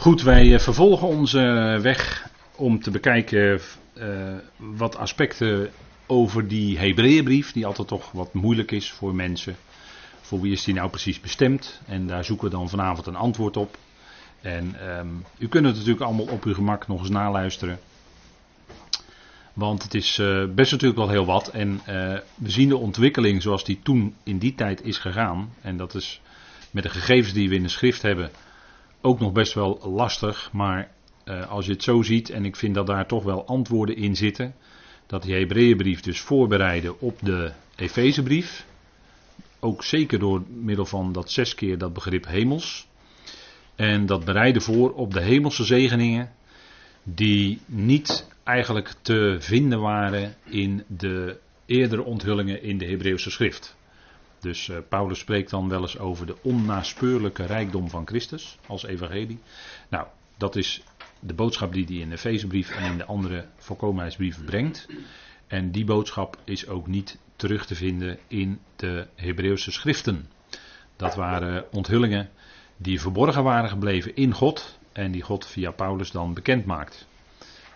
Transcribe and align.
Goed, 0.00 0.22
wij 0.22 0.54
eh, 0.54 0.60
vervolgen 0.60 1.08
onze 1.08 1.38
weg 1.82 2.28
om 2.56 2.80
te 2.80 2.90
bekijken 2.90 3.60
uh, 3.94 4.34
wat 4.56 4.96
aspecten 4.96 5.70
over 6.06 6.48
die 6.48 6.78
Hebreeënbrief, 6.78 7.52
die 7.52 7.66
altijd 7.66 7.88
toch 7.88 8.10
wat 8.12 8.34
moeilijk 8.34 8.70
is 8.70 8.90
voor 8.90 9.14
mensen. 9.14 9.56
Voor 10.20 10.40
wie 10.40 10.52
is 10.52 10.64
die 10.64 10.74
nou 10.74 10.90
precies 10.90 11.20
bestemd? 11.20 11.80
En 11.86 12.06
daar 12.06 12.24
zoeken 12.24 12.44
we 12.50 12.56
dan 12.56 12.68
vanavond 12.68 13.06
een 13.06 13.16
antwoord 13.16 13.56
op. 13.56 13.76
En 14.40 14.88
um, 14.98 15.24
u 15.38 15.48
kunt 15.48 15.66
het 15.66 15.74
natuurlijk 15.74 16.04
allemaal 16.04 16.26
op 16.26 16.44
uw 16.44 16.54
gemak 16.54 16.88
nog 16.88 17.00
eens 17.00 17.10
naluisteren. 17.10 17.78
Want 19.52 19.82
het 19.82 19.94
is 19.94 20.18
uh, 20.18 20.44
best 20.54 20.72
natuurlijk 20.72 20.98
wel 20.98 21.10
heel 21.10 21.26
wat. 21.26 21.48
En 21.48 21.80
we 22.34 22.50
zien 22.50 22.68
de 22.68 22.76
ontwikkeling 22.76 23.42
zoals 23.42 23.64
die 23.64 23.80
toen 23.82 24.14
in 24.22 24.38
die 24.38 24.54
tijd 24.54 24.84
is 24.84 24.98
gegaan. 24.98 25.52
En 25.60 25.76
dat 25.76 25.94
is 25.94 26.20
met 26.70 26.82
de 26.82 26.88
gegevens 26.88 27.32
die 27.32 27.48
we 27.48 27.54
in 27.54 27.62
de 27.62 27.68
schrift 27.68 28.02
hebben 28.02 28.30
ook 29.00 29.20
nog 29.20 29.32
best 29.32 29.52
wel 29.52 29.80
lastig. 29.84 30.50
Maar 30.52 30.90
uh, 31.24 31.50
als 31.50 31.66
je 31.66 31.72
het 31.72 31.82
zo 31.82 32.02
ziet, 32.02 32.30
en 32.30 32.44
ik 32.44 32.56
vind 32.56 32.74
dat 32.74 32.86
daar 32.86 33.06
toch 33.06 33.24
wel 33.24 33.46
antwoorden 33.46 33.96
in 33.96 34.16
zitten. 34.16 34.54
Dat 35.06 35.22
die 35.22 35.34
Hebreeënbrief 35.34 36.00
dus 36.00 36.20
voorbereiden 36.20 37.00
op 37.00 37.18
de 37.22 37.52
Efezebrief. 37.76 38.66
Ook 39.60 39.84
zeker 39.84 40.18
door 40.18 40.42
middel 40.48 40.86
van 40.86 41.12
dat 41.12 41.30
zes 41.30 41.54
keer 41.54 41.78
dat 41.78 41.92
begrip 41.92 42.26
hemels. 42.26 42.88
En 43.74 44.06
dat 44.06 44.24
bereiden 44.24 44.62
voor 44.62 44.92
op 44.92 45.12
de 45.12 45.20
hemelse 45.20 45.64
zegeningen. 45.64 46.32
Die 47.02 47.60
niet 47.66 48.28
eigenlijk 48.44 48.94
te 49.02 49.36
vinden 49.38 49.80
waren 49.80 50.34
in 50.44 50.84
de 50.86 51.38
eerdere 51.66 52.02
onthullingen 52.02 52.62
in 52.62 52.78
de 52.78 52.86
Hebreeuwse 52.86 53.30
schrift. 53.30 53.76
Dus 54.40 54.68
uh, 54.68 54.76
Paulus 54.88 55.18
spreekt 55.18 55.50
dan 55.50 55.68
wel 55.68 55.80
eens 55.80 55.98
over 55.98 56.26
de 56.26 56.36
onnaspeurlijke 56.42 57.44
rijkdom 57.44 57.90
van 57.90 58.06
Christus 58.06 58.58
als 58.66 58.84
evangelie. 58.84 59.38
Nou, 59.88 60.06
dat 60.36 60.56
is 60.56 60.82
de 61.20 61.34
boodschap 61.34 61.72
die 61.72 61.84
hij 61.84 61.96
in 61.96 62.08
de 62.08 62.14
Efezebrief 62.14 62.70
en 62.70 62.90
in 62.90 62.98
de 62.98 63.04
andere 63.04 63.46
volkomenheidsbrieven 63.56 64.44
brengt. 64.44 64.88
En 65.46 65.70
die 65.70 65.84
boodschap 65.84 66.38
is 66.44 66.68
ook 66.68 66.86
niet 66.86 67.18
terug 67.36 67.66
te 67.66 67.74
vinden 67.74 68.18
in 68.26 68.60
de 68.76 69.06
Hebreeuwse 69.14 69.72
schriften. 69.72 70.30
Dat 70.96 71.14
waren 71.14 71.72
onthullingen 71.72 72.30
die 72.76 73.00
verborgen 73.00 73.42
waren 73.42 73.70
gebleven 73.70 74.16
in 74.16 74.32
God 74.32 74.78
en 74.92 75.12
die 75.12 75.22
God 75.22 75.46
via 75.46 75.70
Paulus 75.70 76.10
dan 76.10 76.34
bekend 76.34 76.64
maakt. 76.64 77.06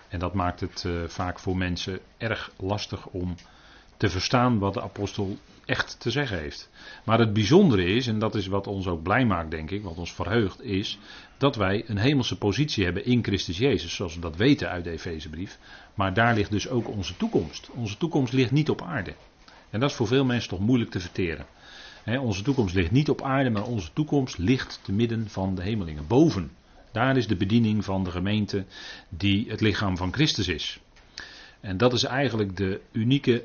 En 0.08 0.18
dat 0.18 0.34
maakt 0.34 0.60
het 0.60 0.84
uh, 0.86 1.08
vaak 1.08 1.38
voor 1.38 1.56
mensen 1.56 1.98
erg 2.16 2.50
lastig 2.56 3.06
om 3.06 3.34
te 3.96 4.08
verstaan 4.08 4.58
wat 4.58 4.74
de 4.74 4.82
apostel 4.82 5.38
echt 5.66 6.00
te 6.00 6.10
zeggen 6.10 6.38
heeft. 6.38 6.70
Maar 7.04 7.18
het 7.18 7.32
bijzondere 7.32 7.84
is, 7.84 8.06
en 8.06 8.18
dat 8.18 8.34
is 8.34 8.46
wat 8.46 8.66
ons 8.66 8.86
ook 8.86 9.02
blij 9.02 9.26
maakt, 9.26 9.50
denk 9.50 9.70
ik, 9.70 9.82
wat 9.82 9.96
ons 9.96 10.12
verheugt, 10.12 10.62
is 10.62 10.98
dat 11.38 11.56
wij 11.56 11.84
een 11.86 11.98
hemelse 11.98 12.38
positie 12.38 12.84
hebben 12.84 13.04
in 13.04 13.24
Christus 13.24 13.58
Jezus, 13.58 13.94
zoals 13.94 14.14
we 14.14 14.20
dat 14.20 14.36
weten 14.36 14.68
uit 14.68 14.84
de 14.84 14.90
Efezebrief. 14.90 15.58
Maar 15.94 16.14
daar 16.14 16.34
ligt 16.34 16.50
dus 16.50 16.68
ook 16.68 16.88
onze 16.88 17.16
toekomst. 17.16 17.70
Onze 17.74 17.96
toekomst 17.96 18.32
ligt 18.32 18.50
niet 18.50 18.70
op 18.70 18.82
aarde. 18.82 19.14
En 19.70 19.80
dat 19.80 19.90
is 19.90 19.96
voor 19.96 20.06
veel 20.06 20.24
mensen 20.24 20.48
toch 20.48 20.60
moeilijk 20.60 20.90
te 20.90 21.00
verteren. 21.00 21.46
onze 22.20 22.42
toekomst 22.42 22.74
ligt 22.74 22.90
niet 22.90 23.08
op 23.08 23.22
aarde, 23.22 23.50
maar 23.50 23.66
onze 23.66 23.92
toekomst 23.92 24.38
ligt 24.38 24.80
te 24.82 24.92
midden 24.92 25.28
van 25.28 25.54
de 25.54 25.62
hemelingen, 25.62 26.06
boven. 26.06 26.50
Daar 26.92 27.16
is 27.16 27.26
de 27.26 27.36
bediening 27.36 27.84
van 27.84 28.04
de 28.04 28.10
gemeente 28.10 28.64
die 29.08 29.50
het 29.50 29.60
lichaam 29.60 29.96
van 29.96 30.12
Christus 30.12 30.48
is. 30.48 30.80
En 31.60 31.76
dat 31.76 31.92
is 31.92 32.04
eigenlijk 32.04 32.56
de 32.56 32.80
unieke 32.92 33.44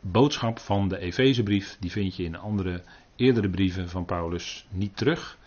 boodschap 0.00 0.58
van 0.58 0.88
de 0.88 0.98
Efezebrief. 0.98 1.76
Die 1.80 1.90
vind 1.90 2.16
je 2.16 2.22
in 2.22 2.36
andere 2.36 2.82
eerdere 3.16 3.48
brieven 3.48 3.88
van 3.88 4.04
Paulus 4.04 4.66
niet 4.70 4.96
terug. 4.96 5.38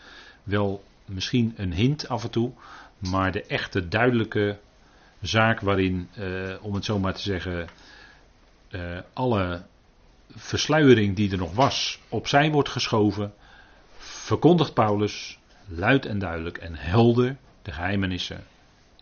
Wel 0.44 0.84
misschien 1.06 1.54
een 1.58 1.74
hint 1.74 2.08
af 2.08 2.24
en 2.24 2.30
toe, 2.30 2.52
maar 2.98 3.32
de 3.32 3.44
echte 3.44 3.88
duidelijke 3.88 4.60
zaak 5.22 5.60
waarin, 5.60 6.10
eh, 6.14 6.54
om 6.62 6.74
het 6.74 6.86
zo 6.86 7.00
maar 7.00 7.14
te 7.14 7.22
zeggen, 7.22 7.68
eh, 8.70 9.00
alle 9.14 9.64
versluiering 10.36 11.16
die 11.16 11.32
er 11.32 11.38
nog 11.38 11.54
was 11.54 12.00
opzij 12.10 12.52
wordt 12.52 12.70
geschoven, 12.70 13.34
verkondigt 13.98 14.74
Paulus 14.74 15.40
luid 15.68 16.06
en 16.06 16.20
duidelijk 16.20 16.58
en 16.58 16.76
helder 16.76 17.38
de 17.62 17.72
geheimenissen 17.72 18.44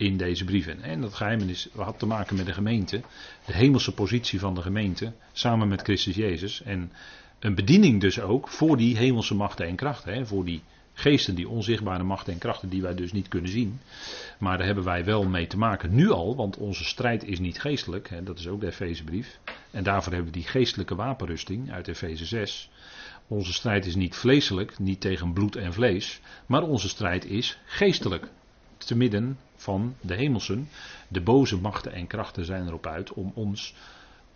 in 0.00 0.16
deze 0.16 0.44
brieven. 0.44 0.82
En 0.82 1.00
dat 1.00 1.14
geheimenis 1.14 1.68
had 1.76 1.98
te 1.98 2.06
maken 2.06 2.36
met 2.36 2.46
de 2.46 2.52
gemeente, 2.52 3.00
de 3.46 3.52
hemelse 3.52 3.92
positie 3.92 4.38
van 4.38 4.54
de 4.54 4.62
gemeente, 4.62 5.12
samen 5.32 5.68
met 5.68 5.82
Christus 5.82 6.16
Jezus. 6.16 6.62
En 6.62 6.92
een 7.38 7.54
bediening 7.54 8.00
dus 8.00 8.20
ook 8.20 8.48
voor 8.48 8.76
die 8.76 8.96
hemelse 8.96 9.34
machten 9.34 9.66
en 9.66 9.74
krachten, 9.74 10.14
hè, 10.14 10.26
voor 10.26 10.44
die 10.44 10.62
geesten, 10.92 11.34
die 11.34 11.48
onzichtbare 11.48 12.02
machten 12.02 12.32
en 12.32 12.38
krachten 12.38 12.68
die 12.68 12.82
wij 12.82 12.94
dus 12.94 13.12
niet 13.12 13.28
kunnen 13.28 13.50
zien. 13.50 13.80
Maar 14.38 14.56
daar 14.56 14.66
hebben 14.66 14.84
wij 14.84 15.04
wel 15.04 15.24
mee 15.24 15.46
te 15.46 15.58
maken, 15.58 15.94
nu 15.94 16.10
al, 16.10 16.36
want 16.36 16.56
onze 16.56 16.84
strijd 16.84 17.24
is 17.24 17.38
niet 17.38 17.60
geestelijk, 17.60 18.08
hè, 18.08 18.22
dat 18.22 18.38
is 18.38 18.48
ook 18.48 18.60
de 18.60 18.66
Efezebrief. 18.66 19.38
En 19.70 19.82
daarvoor 19.82 20.12
hebben 20.12 20.32
we 20.32 20.38
die 20.38 20.48
geestelijke 20.48 20.94
wapenrusting 20.94 21.72
uit 21.72 21.88
Efeze 21.88 22.24
6. 22.24 22.70
Onze 23.28 23.52
strijd 23.52 23.86
is 23.86 23.94
niet 23.94 24.16
vleeselijk, 24.16 24.78
niet 24.78 25.00
tegen 25.00 25.32
bloed 25.32 25.56
en 25.56 25.72
vlees, 25.72 26.20
maar 26.46 26.62
onze 26.62 26.88
strijd 26.88 27.24
is 27.24 27.58
geestelijk. 27.64 28.28
Te 28.86 28.96
midden 28.96 29.38
van 29.56 29.94
de 30.00 30.14
hemelsen. 30.14 30.68
De 31.08 31.20
boze 31.20 31.56
machten 31.56 31.92
en 31.92 32.06
krachten 32.06 32.44
zijn 32.44 32.66
erop 32.66 32.86
uit 32.86 33.12
om 33.12 33.32
ons 33.34 33.74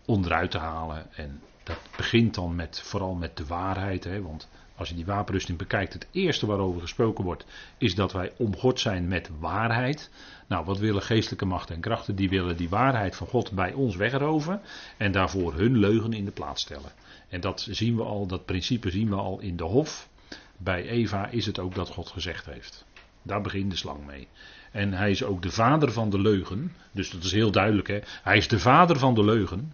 onderuit 0.04 0.50
te 0.50 0.58
halen. 0.58 1.14
En 1.16 1.40
dat 1.62 1.78
begint 1.96 2.34
dan 2.34 2.54
met, 2.54 2.80
vooral 2.80 3.14
met 3.14 3.36
de 3.36 3.46
waarheid. 3.46 4.04
Hè, 4.04 4.22
want 4.22 4.48
als 4.76 4.88
je 4.88 4.94
die 4.94 5.04
wapenrusting 5.04 5.58
bekijkt, 5.58 5.92
het 5.92 6.06
eerste 6.10 6.46
waarover 6.46 6.80
gesproken 6.80 7.24
wordt, 7.24 7.44
is 7.78 7.94
dat 7.94 8.12
wij 8.12 8.32
omgord 8.36 8.80
zijn 8.80 9.08
met 9.08 9.30
waarheid. 9.38 10.10
Nou, 10.46 10.64
wat 10.64 10.78
willen 10.78 11.02
geestelijke 11.02 11.44
machten 11.44 11.74
en 11.74 11.80
krachten? 11.80 12.16
Die 12.16 12.28
willen 12.28 12.56
die 12.56 12.68
waarheid 12.68 13.16
van 13.16 13.26
God 13.26 13.52
bij 13.52 13.72
ons 13.72 13.96
wegroven 13.96 14.60
en 14.96 15.12
daarvoor 15.12 15.54
hun 15.54 15.78
leugen 15.78 16.12
in 16.12 16.24
de 16.24 16.30
plaats 16.30 16.62
stellen. 16.62 16.92
En 17.28 17.40
dat 17.40 17.66
zien 17.70 17.96
we 17.96 18.02
al, 18.02 18.26
dat 18.26 18.44
principe 18.44 18.90
zien 18.90 19.08
we 19.08 19.16
al 19.16 19.40
in 19.40 19.56
de 19.56 19.64
hof. 19.64 20.08
Bij 20.56 20.88
Eva 20.88 21.28
is 21.28 21.46
het 21.46 21.58
ook 21.58 21.74
dat 21.74 21.88
God 21.88 22.08
gezegd 22.08 22.46
heeft. 22.46 22.84
Daar 23.24 23.40
begint 23.40 23.70
de 23.70 23.76
slang 23.76 24.06
mee. 24.06 24.28
En 24.70 24.92
hij 24.92 25.10
is 25.10 25.24
ook 25.24 25.42
de 25.42 25.50
vader 25.50 25.92
van 25.92 26.10
de 26.10 26.20
leugen. 26.20 26.72
Dus 26.92 27.10
dat 27.10 27.24
is 27.24 27.32
heel 27.32 27.50
duidelijk. 27.50 27.88
Hè? 27.88 27.98
Hij 28.22 28.36
is 28.36 28.48
de 28.48 28.58
vader 28.58 28.98
van 28.98 29.14
de 29.14 29.24
leugen. 29.24 29.72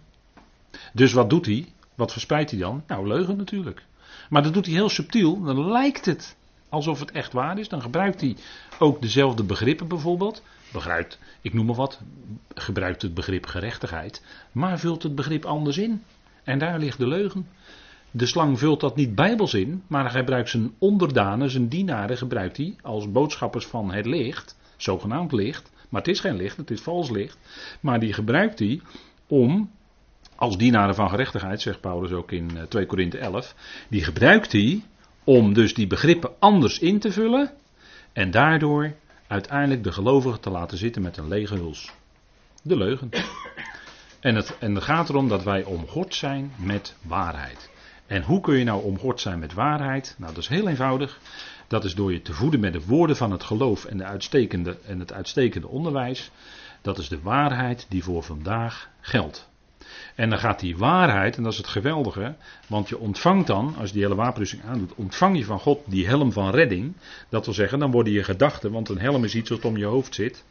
Dus 0.93 1.13
wat 1.13 1.29
doet 1.29 1.45
hij? 1.45 1.73
Wat 1.95 2.11
verspreidt 2.11 2.51
hij 2.51 2.59
dan? 2.59 2.83
Nou, 2.87 3.07
leugen 3.07 3.37
natuurlijk. 3.37 3.83
Maar 4.29 4.43
dat 4.43 4.53
doet 4.53 4.65
hij 4.65 4.75
heel 4.75 4.89
subtiel. 4.89 5.41
Dan 5.41 5.71
lijkt 5.71 6.05
het 6.05 6.35
alsof 6.69 6.99
het 6.99 7.11
echt 7.11 7.33
waar 7.33 7.59
is. 7.59 7.69
Dan 7.69 7.81
gebruikt 7.81 8.21
hij 8.21 8.35
ook 8.79 9.01
dezelfde 9.01 9.43
begrippen 9.43 9.87
bijvoorbeeld. 9.87 10.43
Begrijpt, 10.71 11.19
ik 11.41 11.53
noem 11.53 11.65
maar 11.65 11.75
wat, 11.75 12.01
gebruikt 12.53 13.01
het 13.01 13.13
begrip 13.13 13.45
gerechtigheid. 13.45 14.23
Maar 14.51 14.79
vult 14.79 15.03
het 15.03 15.15
begrip 15.15 15.45
anders 15.45 15.77
in. 15.77 16.03
En 16.43 16.59
daar 16.59 16.79
ligt 16.79 16.97
de 16.97 17.07
leugen. 17.07 17.47
De 18.11 18.25
slang 18.25 18.59
vult 18.59 18.79
dat 18.79 18.95
niet 18.95 19.15
bijbels 19.15 19.53
in, 19.53 19.83
maar 19.87 20.03
hij 20.03 20.19
gebruikt 20.19 20.49
zijn 20.49 20.73
onderdanen, 20.77 21.49
zijn 21.49 21.67
dienaren, 21.67 22.17
gebruikt 22.17 22.57
hij 22.57 22.75
als 22.81 23.11
boodschappers 23.11 23.65
van 23.65 23.91
het 23.91 24.05
licht 24.05 24.55
zogenaamd 24.81 25.31
licht, 25.31 25.71
maar 25.89 26.01
het 26.01 26.09
is 26.09 26.19
geen 26.19 26.35
licht, 26.35 26.57
het 26.57 26.71
is 26.71 26.81
vals 26.81 27.09
licht. 27.09 27.37
Maar 27.79 27.99
die 27.99 28.13
gebruikt 28.13 28.59
hij 28.59 28.81
om, 29.27 29.71
als 30.35 30.57
dienaren 30.57 30.95
van 30.95 31.09
gerechtigheid, 31.09 31.61
zegt 31.61 31.81
Paulus 31.81 32.11
ook 32.11 32.31
in 32.31 32.49
2 32.69 32.83
eh, 32.83 32.89
Korinthe 32.89 33.17
11, 33.17 33.55
die 33.89 34.03
gebruikt 34.03 34.51
hij 34.51 34.83
om 35.23 35.53
dus 35.53 35.73
die 35.73 35.87
begrippen 35.87 36.31
anders 36.39 36.79
in 36.79 36.99
te 36.99 37.11
vullen 37.11 37.51
en 38.13 38.31
daardoor 38.31 38.93
uiteindelijk 39.27 39.83
de 39.83 39.91
gelovigen 39.91 40.39
te 40.39 40.49
laten 40.49 40.77
zitten 40.77 41.01
met 41.01 41.17
een 41.17 41.27
lege 41.27 41.55
huls. 41.55 41.91
De 42.63 42.77
leugen. 42.77 43.09
En 44.19 44.35
het, 44.35 44.57
en 44.59 44.75
het 44.75 44.83
gaat 44.83 45.09
erom 45.09 45.27
dat 45.27 45.43
wij 45.43 45.63
omgord 45.63 46.15
zijn 46.15 46.51
met 46.57 46.95
waarheid. 47.01 47.69
En 48.11 48.23
hoe 48.23 48.41
kun 48.41 48.57
je 48.57 48.63
nou 48.63 48.83
omgord 48.83 49.21
zijn 49.21 49.39
met 49.39 49.53
waarheid? 49.53 50.15
Nou, 50.17 50.33
dat 50.33 50.43
is 50.43 50.49
heel 50.49 50.67
eenvoudig. 50.67 51.19
Dat 51.67 51.83
is 51.83 51.95
door 51.95 52.11
je 52.11 52.21
te 52.21 52.33
voeden 52.33 52.59
met 52.59 52.73
de 52.73 52.85
woorden 52.85 53.15
van 53.15 53.31
het 53.31 53.43
geloof 53.43 53.85
en, 53.85 53.97
de 53.97 54.03
uitstekende, 54.03 54.77
en 54.85 54.99
het 54.99 55.13
uitstekende 55.13 55.67
onderwijs. 55.67 56.31
Dat 56.81 56.97
is 56.97 57.09
de 57.09 57.21
waarheid 57.21 57.85
die 57.89 58.03
voor 58.03 58.23
vandaag 58.23 58.89
geldt. 59.01 59.49
En 60.15 60.29
dan 60.29 60.39
gaat 60.39 60.59
die 60.59 60.77
waarheid, 60.77 61.37
en 61.37 61.43
dat 61.43 61.51
is 61.51 61.57
het 61.57 61.67
geweldige, 61.67 62.35
want 62.67 62.89
je 62.89 62.99
ontvangt 62.99 63.47
dan, 63.47 63.75
als 63.77 63.87
je 63.87 63.93
die 63.93 64.03
hele 64.03 64.15
wapenrusting 64.15 64.63
aandoet, 64.63 64.95
ontvang 64.95 65.37
je 65.37 65.45
van 65.45 65.59
God 65.59 65.79
die 65.85 66.07
helm 66.07 66.31
van 66.31 66.49
redding. 66.49 66.93
Dat 67.29 67.45
wil 67.45 67.53
zeggen, 67.53 67.79
dan 67.79 67.91
worden 67.91 68.13
je 68.13 68.23
gedachten, 68.23 68.71
want 68.71 68.89
een 68.89 68.99
helm 68.99 69.23
is 69.23 69.35
iets 69.35 69.49
wat 69.49 69.65
om 69.65 69.77
je 69.77 69.85
hoofd 69.85 70.15
zit. 70.15 70.43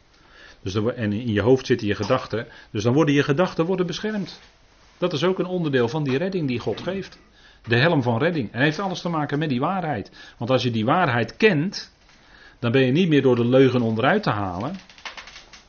Dus 0.61 0.73
dan, 0.73 0.91
en 0.91 1.13
in 1.13 1.33
je 1.33 1.41
hoofd 1.41 1.65
zitten 1.65 1.87
je 1.87 1.95
gedachten. 1.95 2.47
Dus 2.71 2.83
dan 2.83 2.93
worden 2.93 3.13
je 3.13 3.23
gedachten 3.23 3.65
worden 3.65 3.85
beschermd. 3.85 4.39
Dat 4.97 5.13
is 5.13 5.23
ook 5.23 5.39
een 5.39 5.45
onderdeel 5.45 5.87
van 5.87 6.03
die 6.03 6.17
redding 6.17 6.47
die 6.47 6.59
God 6.59 6.81
geeft. 6.81 7.19
De 7.67 7.75
helm 7.75 8.01
van 8.01 8.17
redding. 8.17 8.51
En 8.51 8.61
heeft 8.61 8.79
alles 8.79 9.01
te 9.01 9.09
maken 9.09 9.39
met 9.39 9.49
die 9.49 9.59
waarheid. 9.59 10.11
Want 10.37 10.49
als 10.49 10.63
je 10.63 10.71
die 10.71 10.85
waarheid 10.85 11.37
kent, 11.37 11.91
dan 12.59 12.71
ben 12.71 12.81
je 12.81 12.91
niet 12.91 13.09
meer 13.09 13.21
door 13.21 13.35
de 13.35 13.45
leugen 13.45 13.81
onderuit 13.81 14.23
te 14.23 14.29
halen. 14.29 14.75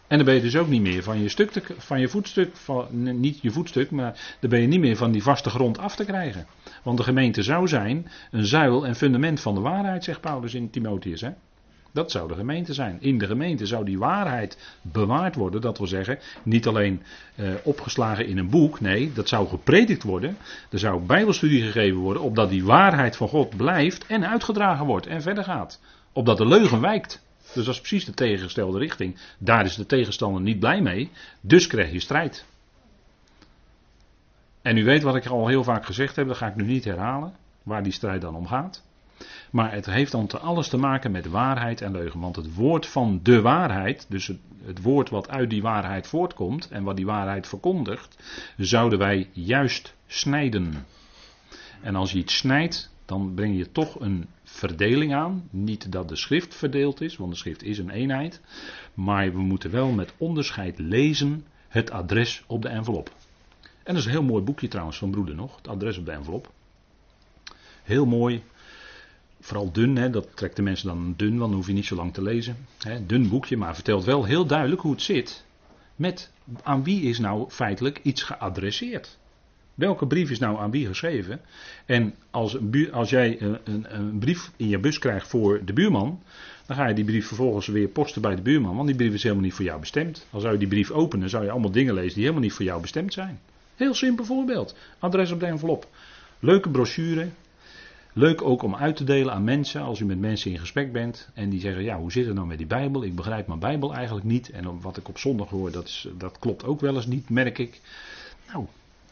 En 0.06 0.18
dan 0.18 0.26
ben 0.26 0.34
je 0.34 0.40
dus 0.40 0.56
ook 0.56 0.68
niet 0.68 0.82
meer 0.82 1.02
van 1.02 1.22
je, 1.22 1.28
stuk 1.28 1.74
van 1.78 2.00
je 2.00 2.08
voetstuk, 2.08 2.56
van, 2.56 2.86
niet 3.20 3.42
je 3.42 3.50
voetstuk, 3.50 3.90
maar 3.90 4.36
dan 4.40 4.50
ben 4.50 4.60
je 4.60 4.66
niet 4.66 4.80
meer 4.80 4.96
van 4.96 5.12
die 5.12 5.22
vaste 5.22 5.50
grond 5.50 5.78
af 5.78 5.96
te 5.96 6.04
krijgen. 6.04 6.46
Want 6.82 6.98
de 6.98 7.04
gemeente 7.04 7.42
zou 7.42 7.68
zijn 7.68 8.10
een 8.30 8.46
zuil 8.46 8.86
en 8.86 8.96
fundament 8.96 9.40
van 9.40 9.54
de 9.54 9.60
waarheid, 9.60 10.04
zegt 10.04 10.20
Paulus 10.20 10.54
in 10.54 10.70
Timotheus. 10.70 11.20
Hè? 11.20 11.30
Dat 11.92 12.10
zou 12.10 12.28
de 12.28 12.34
gemeente 12.34 12.74
zijn. 12.74 12.96
In 13.00 13.18
de 13.18 13.26
gemeente 13.26 13.66
zou 13.66 13.84
die 13.84 13.98
waarheid 13.98 14.76
bewaard 14.82 15.34
worden. 15.34 15.60
Dat 15.60 15.78
wil 15.78 15.86
zeggen, 15.86 16.18
niet 16.42 16.66
alleen 16.66 17.02
eh, 17.34 17.50
opgeslagen 17.62 18.26
in 18.26 18.38
een 18.38 18.50
boek. 18.50 18.80
Nee, 18.80 19.12
dat 19.12 19.28
zou 19.28 19.48
gepredikt 19.48 20.02
worden. 20.02 20.36
Er 20.70 20.78
zou 20.78 21.06
bijbelstudie 21.06 21.62
gegeven 21.62 21.98
worden. 21.98 22.22
Opdat 22.22 22.50
die 22.50 22.64
waarheid 22.64 23.16
van 23.16 23.28
God 23.28 23.56
blijft 23.56 24.06
en 24.06 24.26
uitgedragen 24.26 24.86
wordt 24.86 25.06
en 25.06 25.22
verder 25.22 25.44
gaat. 25.44 25.80
Opdat 26.12 26.36
de 26.36 26.46
leugen 26.46 26.80
wijkt. 26.80 27.22
Dus 27.54 27.64
dat 27.64 27.74
is 27.74 27.80
precies 27.80 28.04
de 28.04 28.14
tegengestelde 28.14 28.78
richting. 28.78 29.18
Daar 29.38 29.64
is 29.64 29.74
de 29.74 29.86
tegenstander 29.86 30.42
niet 30.42 30.58
blij 30.58 30.80
mee. 30.80 31.10
Dus 31.40 31.66
krijg 31.66 31.92
je 31.92 32.00
strijd. 32.00 32.44
En 34.62 34.76
u 34.76 34.84
weet 34.84 35.02
wat 35.02 35.16
ik 35.16 35.26
al 35.26 35.48
heel 35.48 35.64
vaak 35.64 35.86
gezegd 35.86 36.16
heb, 36.16 36.26
dat 36.26 36.36
ga 36.36 36.46
ik 36.46 36.56
nu 36.56 36.64
niet 36.64 36.84
herhalen. 36.84 37.34
Waar 37.62 37.82
die 37.82 37.92
strijd 37.92 38.20
dan 38.20 38.34
om 38.34 38.46
gaat. 38.46 38.82
Maar 39.50 39.72
het 39.72 39.86
heeft 39.86 40.12
dan 40.12 40.26
te 40.26 40.38
alles 40.38 40.68
te 40.68 40.76
maken 40.76 41.10
met 41.10 41.26
waarheid 41.26 41.80
en 41.80 41.92
leugen. 41.92 42.20
Want 42.20 42.36
het 42.36 42.54
woord 42.54 42.86
van 42.86 43.20
de 43.22 43.40
waarheid, 43.40 44.06
dus 44.08 44.26
het, 44.26 44.38
het, 44.64 44.82
woord 44.82 45.10
wat 45.10 45.28
uit 45.28 45.50
die 45.50 45.62
waarheid 45.62 46.06
voortkomt 46.06 46.68
en 46.68 46.82
wat 46.82 46.96
die 46.96 47.06
waarheid 47.06 47.46
verkondigt, 47.46 48.16
zouden 48.56 48.98
wij 48.98 49.28
juist 49.32 49.94
snijden. 50.06 50.86
En 51.80 51.94
als 51.94 52.12
je 52.12 52.18
iets 52.18 52.36
snijdt, 52.36 52.90
dan 53.04 53.34
breng 53.34 53.56
je 53.56 53.72
toch 53.72 54.00
een 54.00 54.26
verdeling 54.44 55.14
aan. 55.14 55.48
Niet 55.50 55.92
dat 55.92 56.08
de 56.08 56.16
schrift 56.16 56.54
verdeeld 56.54 57.00
is, 57.00 57.16
want 57.16 57.30
de 57.30 57.38
schrift 57.38 57.62
is 57.62 57.78
een 57.78 57.90
eenheid. 57.90 58.40
Maar 58.94 59.32
we 59.32 59.40
moeten 59.40 59.70
wel 59.70 59.90
met 59.90 60.14
onderscheid 60.16 60.78
lezen 60.78 61.44
het 61.68 61.90
adres 61.90 62.44
op 62.46 62.62
de 62.62 62.68
envelop. 62.68 63.10
En 63.60 63.94
dat 63.94 63.96
is 63.96 64.04
een 64.04 64.10
heel 64.10 64.22
mooi 64.22 64.42
boekje 64.42 64.68
trouwens 64.68 64.98
van 64.98 65.10
broeder 65.10 65.34
nog, 65.34 65.56
het 65.56 65.68
adres 65.68 65.98
op 65.98 66.04
de 66.04 66.12
envelop. 66.12 66.52
Heel 67.82 68.06
mooi, 68.06 68.42
vooral 69.42 69.72
dun, 69.72 69.96
hè, 69.96 70.10
dat 70.10 70.28
trekt 70.34 70.56
de 70.56 70.62
mensen 70.62 70.86
dan 70.86 71.14
dun, 71.16 71.38
want 71.38 71.40
dan 71.40 71.52
hoef 71.52 71.66
je 71.66 71.72
niet 71.72 71.86
zo 71.86 71.96
lang 71.96 72.14
te 72.14 72.22
lezen. 72.22 72.56
Hè, 72.78 73.06
dun 73.06 73.28
boekje, 73.28 73.56
maar 73.56 73.74
vertelt 73.74 74.04
wel 74.04 74.24
heel 74.24 74.46
duidelijk 74.46 74.80
hoe 74.80 74.92
het 74.92 75.02
zit 75.02 75.44
met 75.96 76.32
aan 76.62 76.84
wie 76.84 77.02
is 77.02 77.18
nou 77.18 77.50
feitelijk 77.50 78.00
iets 78.02 78.22
geadresseerd. 78.22 79.18
Welke 79.74 80.06
brief 80.06 80.30
is 80.30 80.38
nou 80.38 80.58
aan 80.58 80.70
wie 80.70 80.86
geschreven? 80.86 81.40
En 81.86 82.14
als, 82.30 82.56
als 82.92 83.10
jij 83.10 83.40
een, 83.40 83.58
een, 83.64 83.86
een, 83.88 84.18
brief 84.18 84.50
in 84.56 84.68
je 84.68 84.78
bus 84.78 84.98
krijgt 84.98 85.28
voor 85.28 85.64
de 85.64 85.72
buurman, 85.72 86.22
dan 86.66 86.76
ga 86.76 86.88
je 86.88 86.94
die 86.94 87.04
brief 87.04 87.26
vervolgens 87.26 87.66
weer 87.66 87.88
posten 87.88 88.22
bij 88.22 88.34
de 88.34 88.42
buurman, 88.42 88.76
want 88.76 88.86
die 88.86 88.96
brief 88.96 89.12
is 89.12 89.22
helemaal 89.22 89.44
niet 89.44 89.54
voor 89.54 89.64
jou 89.64 89.80
bestemd. 89.80 90.26
Als 90.30 90.42
zou 90.42 90.54
je 90.54 90.58
die 90.58 90.68
brief 90.68 90.90
openen, 90.90 91.30
zou 91.30 91.44
je 91.44 91.50
allemaal 91.50 91.70
dingen 91.70 91.94
lezen 91.94 92.14
die 92.14 92.22
helemaal 92.22 92.42
niet 92.42 92.52
voor 92.52 92.64
jou 92.64 92.80
bestemd 92.80 93.12
zijn. 93.12 93.40
Heel 93.74 93.94
simpel 93.94 94.24
voorbeeld. 94.24 94.76
Adres 94.98 95.30
op 95.30 95.40
de 95.40 95.46
envelop. 95.46 95.86
Leuke 96.38 96.68
brochure. 96.68 97.28
Leuk 98.14 98.42
ook 98.42 98.62
om 98.62 98.76
uit 98.76 98.96
te 98.96 99.04
delen 99.04 99.32
aan 99.32 99.44
mensen 99.44 99.82
als 99.82 100.00
u 100.00 100.04
met 100.04 100.18
mensen 100.18 100.50
in 100.50 100.58
gesprek 100.58 100.92
bent 100.92 101.28
en 101.34 101.50
die 101.50 101.60
zeggen, 101.60 101.82
ja 101.82 101.98
hoe 101.98 102.12
zit 102.12 102.26
het 102.26 102.34
nou 102.34 102.46
met 102.46 102.58
die 102.58 102.66
Bijbel? 102.66 103.04
Ik 103.04 103.14
begrijp 103.14 103.46
mijn 103.46 103.58
Bijbel 103.58 103.94
eigenlijk 103.94 104.26
niet 104.26 104.50
en 104.50 104.80
wat 104.80 104.96
ik 104.96 105.08
op 105.08 105.18
zondag 105.18 105.48
hoor, 105.48 105.70
dat, 105.70 105.84
is, 105.84 106.08
dat 106.18 106.38
klopt 106.38 106.64
ook 106.64 106.80
wel 106.80 106.94
eens 106.94 107.06
niet, 107.06 107.30
merk 107.30 107.58
ik. 107.58 107.80
Nou, 108.52 108.66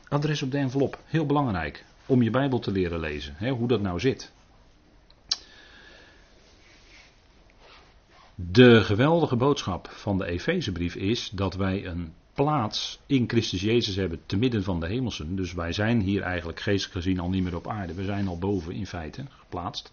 adres 0.09 0.43
op 0.43 0.51
de 0.51 0.59
envelop, 0.59 0.99
heel 1.07 1.27
belangrijk 1.27 1.85
om 2.07 2.23
je 2.23 2.31
Bijbel 2.31 2.59
te 2.59 2.71
leren 2.71 3.01
lezen, 3.01 3.35
hè, 3.37 3.51
hoe 3.51 3.69
dat 3.69 3.81
nou 3.81 4.01
zit. 4.01 4.33
De 8.35 8.85
geweldige 8.85 9.37
boodschap 9.37 9.89
van 9.91 10.19
de 10.19 10.27
Efezebrief 10.27 10.95
is 10.95 11.31
dat 11.31 11.55
wij 11.55 11.87
een 11.87 12.13
plaats 12.35 13.01
in 13.07 13.25
Christus 13.29 13.61
Jezus 13.61 13.97
hebben 13.97 14.21
te 14.27 14.37
midden 14.37 14.63
van 14.63 14.81
de 14.81 14.87
hemelsen. 14.87 15.37
Dus 15.37 15.53
wij 15.53 15.73
zijn 15.73 16.01
hier 16.01 16.23
eigenlijk 16.23 16.61
geestelijk 16.61 17.05
gezien 17.05 17.21
al 17.21 17.29
niet 17.29 17.43
meer 17.43 17.57
op 17.57 17.69
aarde. 17.69 17.95
We 17.95 18.05
zijn 18.05 18.29
al 18.29 18.39
boven 18.39 18.73
in 18.73 18.87
feite 18.87 19.25
geplaatst. 19.39 19.93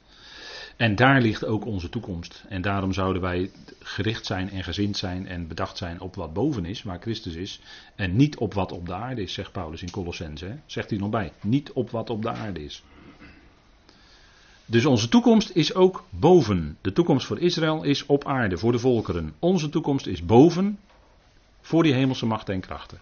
En 0.78 0.96
daar 0.96 1.22
ligt 1.22 1.46
ook 1.46 1.66
onze 1.66 1.90
toekomst. 1.90 2.44
En 2.50 2.62
daarom 2.62 2.94
zouden 2.94 3.22
wij 3.22 3.52
gericht 3.80 4.26
zijn 4.26 4.50
en 4.50 4.64
gezind 4.64 4.98
zijn 4.98 5.28
en 5.28 5.48
bedacht 5.48 5.78
zijn 5.78 6.02
op 6.02 6.16
wat 6.16 6.34
boven 6.34 6.66
is, 6.66 6.84
waar 6.84 7.02
Christus 7.02 7.36
is. 7.36 7.60
En 7.96 8.16
niet 8.16 8.38
op 8.38 8.54
wat 8.54 8.72
op 8.72 8.86
de 8.86 8.94
aarde 8.94 9.22
is, 9.22 9.34
zegt 9.34 9.52
Paulus 9.52 9.82
in 9.82 9.92
Colossense. 9.92 10.58
Zegt 10.66 10.90
hij 10.90 11.00
nog 11.00 11.10
bij. 11.10 11.32
Niet 11.42 11.72
op 11.72 11.90
wat 11.90 12.10
op 12.10 12.22
de 12.22 12.30
aarde 12.30 12.64
is. 12.64 12.84
Dus 14.66 14.86
onze 14.86 15.08
toekomst 15.08 15.50
is 15.50 15.74
ook 15.74 16.06
boven. 16.10 16.78
De 16.82 16.92
toekomst 16.92 17.26
voor 17.26 17.40
Israël 17.40 17.84
is 17.84 18.06
op 18.06 18.26
aarde, 18.26 18.58
voor 18.58 18.72
de 18.72 18.80
volkeren. 18.80 19.34
Onze 19.40 19.70
toekomst 19.70 20.08
is 20.08 20.26
boven, 20.26 20.80
voor 21.68 21.84
die 21.84 21.94
hemelse 21.94 22.26
machten 22.26 22.54
en 22.54 22.60
krachten. 22.60 23.00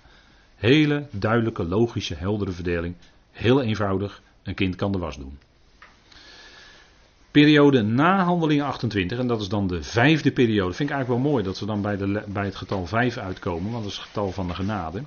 Hele 0.55 1.07
duidelijke, 1.11 1.63
logische, 1.63 2.15
heldere 2.15 2.51
verdeling. 2.51 2.95
Heel 3.31 3.61
eenvoudig, 3.61 4.21
een 4.43 4.53
kind 4.53 4.75
kan 4.75 4.91
de 4.91 4.97
was 4.97 5.17
doen. 5.17 5.37
Periode 7.31 7.81
na 7.81 8.23
handelingen 8.23 8.65
28, 8.65 9.19
en 9.19 9.27
dat 9.27 9.41
is 9.41 9.49
dan 9.49 9.67
de 9.67 9.83
vijfde 9.83 10.31
periode. 10.31 10.73
Vind 10.73 10.89
ik 10.89 10.95
eigenlijk 10.95 11.23
wel 11.23 11.31
mooi 11.31 11.43
dat 11.43 11.57
ze 11.57 11.65
dan 11.65 11.81
bij, 11.81 11.97
de, 11.97 12.23
bij 12.27 12.45
het 12.45 12.55
getal 12.55 12.85
5 12.85 13.17
uitkomen, 13.17 13.71
want 13.71 13.83
dat 13.83 13.91
is 13.91 13.97
het 13.97 14.07
getal 14.07 14.31
van 14.31 14.47
de 14.47 14.53
genade. 14.53 15.03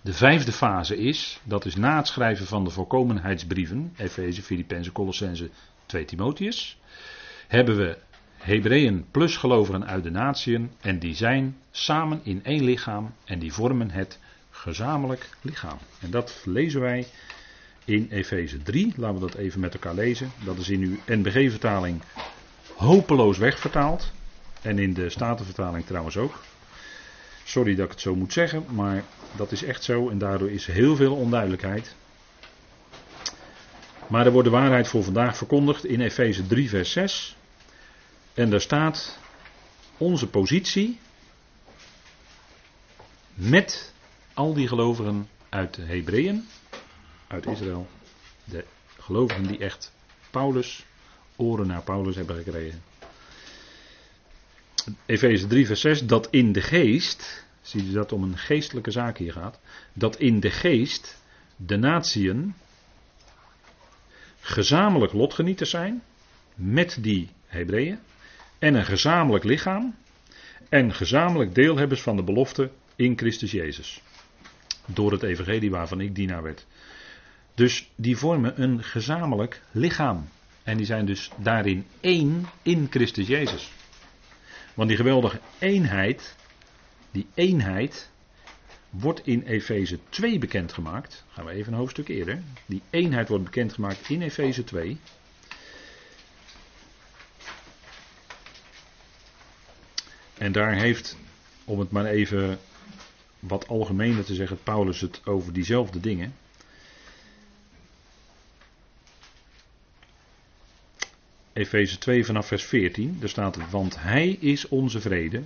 De 0.00 0.12
vijfde 0.12 0.52
fase 0.52 0.96
is, 0.96 1.40
dat 1.44 1.64
is 1.64 1.76
na 1.76 1.96
het 1.96 2.06
schrijven 2.06 2.46
van 2.46 2.64
de 2.64 2.70
voorkomenheidsbrieven, 2.70 3.92
Efeze, 3.96 4.42
Filippenzen, 4.42 4.92
Colossense, 4.92 5.50
2 5.86 6.04
Timotheus, 6.04 6.78
hebben 7.48 7.76
we 7.76 7.98
Hebreeën 8.44 9.04
plus 9.10 9.36
gelovigen 9.36 9.86
uit 9.86 10.02
de 10.02 10.10
natieën 10.10 10.70
en 10.80 10.98
die 10.98 11.14
zijn 11.14 11.56
samen 11.70 12.20
in 12.22 12.44
één 12.44 12.64
lichaam 12.64 13.14
en 13.24 13.38
die 13.38 13.52
vormen 13.52 13.90
het 13.90 14.18
gezamenlijk 14.50 15.28
lichaam. 15.40 15.78
En 16.00 16.10
dat 16.10 16.42
lezen 16.44 16.80
wij 16.80 17.06
in 17.84 18.08
Efeze 18.10 18.62
3. 18.62 18.92
Laten 18.96 19.14
we 19.14 19.20
dat 19.20 19.34
even 19.34 19.60
met 19.60 19.74
elkaar 19.74 19.94
lezen. 19.94 20.32
Dat 20.44 20.58
is 20.58 20.68
in 20.68 20.80
uw 20.80 21.16
NBG-vertaling 21.16 22.02
hopeloos 22.74 23.38
wegvertaald. 23.38 24.12
En 24.62 24.78
in 24.78 24.94
de 24.94 25.08
Statenvertaling 25.08 25.86
trouwens 25.86 26.16
ook. 26.16 26.42
Sorry 27.44 27.74
dat 27.74 27.84
ik 27.84 27.90
het 27.90 28.00
zo 28.00 28.14
moet 28.14 28.32
zeggen, 28.32 28.64
maar 28.70 29.04
dat 29.36 29.52
is 29.52 29.62
echt 29.62 29.84
zo 29.84 30.08
en 30.08 30.18
daardoor 30.18 30.50
is 30.50 30.66
heel 30.66 30.96
veel 30.96 31.14
onduidelijkheid. 31.14 31.94
Maar 34.06 34.26
er 34.26 34.32
wordt 34.32 34.48
de 34.48 34.54
waarheid 34.54 34.88
voor 34.88 35.04
vandaag 35.04 35.36
verkondigd 35.36 35.84
in 35.84 36.00
Efeze 36.00 36.46
3, 36.46 36.68
vers 36.68 36.92
6. 36.92 37.36
En 38.34 38.50
daar 38.50 38.60
staat 38.60 39.18
onze 39.98 40.26
positie 40.26 40.98
met 43.34 43.92
al 44.34 44.54
die 44.54 44.68
gelovigen 44.68 45.28
uit 45.48 45.74
de 45.74 45.82
Hebreeën, 45.82 46.48
uit 47.26 47.46
Israël. 47.46 47.88
De 48.44 48.64
gelovigen 48.98 49.46
die 49.46 49.58
echt 49.58 49.92
Paulus, 50.30 50.84
oren 51.36 51.66
naar 51.66 51.82
Paulus 51.82 52.16
hebben 52.16 52.36
gekregen. 52.36 52.82
Efeze 55.06 55.46
3, 55.46 55.66
vers 55.66 55.80
6, 55.80 56.06
dat 56.06 56.28
in 56.30 56.52
de 56.52 56.62
geest, 56.62 57.44
zie 57.62 57.86
je 57.86 57.92
dat 57.92 58.12
om 58.12 58.22
een 58.22 58.38
geestelijke 58.38 58.90
zaak 58.90 59.18
hier 59.18 59.32
gaat, 59.32 59.60
dat 59.92 60.16
in 60.16 60.40
de 60.40 60.50
geest 60.50 61.22
de 61.56 61.76
natieën 61.76 62.54
gezamenlijk 64.40 65.12
lotgenieters 65.12 65.70
zijn 65.70 66.02
met 66.54 66.98
die 67.00 67.30
Hebreeën 67.46 67.98
en 68.64 68.74
een 68.74 68.84
gezamenlijk 68.84 69.44
lichaam 69.44 69.94
en 70.68 70.94
gezamenlijk 70.94 71.54
deelhebbers 71.54 72.00
van 72.00 72.16
de 72.16 72.22
belofte 72.22 72.70
in 72.96 73.18
Christus 73.18 73.50
Jezus. 73.50 74.02
Door 74.86 75.12
het 75.12 75.22
evangelie 75.22 75.70
waarvan 75.70 76.00
ik 76.00 76.14
dienaar 76.14 76.42
werd. 76.42 76.66
Dus 77.54 77.90
die 77.96 78.16
vormen 78.16 78.62
een 78.62 78.82
gezamenlijk 78.82 79.62
lichaam. 79.70 80.28
En 80.62 80.76
die 80.76 80.86
zijn 80.86 81.06
dus 81.06 81.30
daarin 81.36 81.86
één 82.00 82.46
in 82.62 82.86
Christus 82.90 83.26
Jezus. 83.26 83.72
Want 84.74 84.88
die 84.88 84.96
geweldige 84.96 85.40
eenheid, 85.58 86.36
die 87.10 87.26
eenheid, 87.34 88.10
wordt 88.90 89.26
in 89.26 89.42
Efeze 89.42 89.98
2 90.08 90.38
bekendgemaakt. 90.38 91.24
Gaan 91.28 91.44
we 91.44 91.50
even 91.50 91.72
een 91.72 91.78
hoofdstuk 91.78 92.08
eerder. 92.08 92.42
Die 92.66 92.82
eenheid 92.90 93.28
wordt 93.28 93.44
bekendgemaakt 93.44 94.08
in 94.08 94.22
Efeze 94.22 94.64
2. 94.64 94.98
En 100.38 100.52
daar 100.52 100.74
heeft, 100.74 101.16
om 101.64 101.78
het 101.78 101.90
maar 101.90 102.06
even 102.06 102.58
wat 103.38 103.68
algemener 103.68 104.24
te 104.24 104.34
zeggen, 104.34 104.62
Paulus 104.62 105.00
het 105.00 105.26
over 105.26 105.52
diezelfde 105.52 106.00
dingen. 106.00 106.34
Efeze 111.52 111.98
2 111.98 112.24
vanaf 112.24 112.46
vers 112.46 112.64
14, 112.64 113.16
daar 113.20 113.28
staat, 113.28 113.70
want 113.70 114.00
hij 114.00 114.28
is 114.28 114.68
onze 114.68 115.00
vrede, 115.00 115.42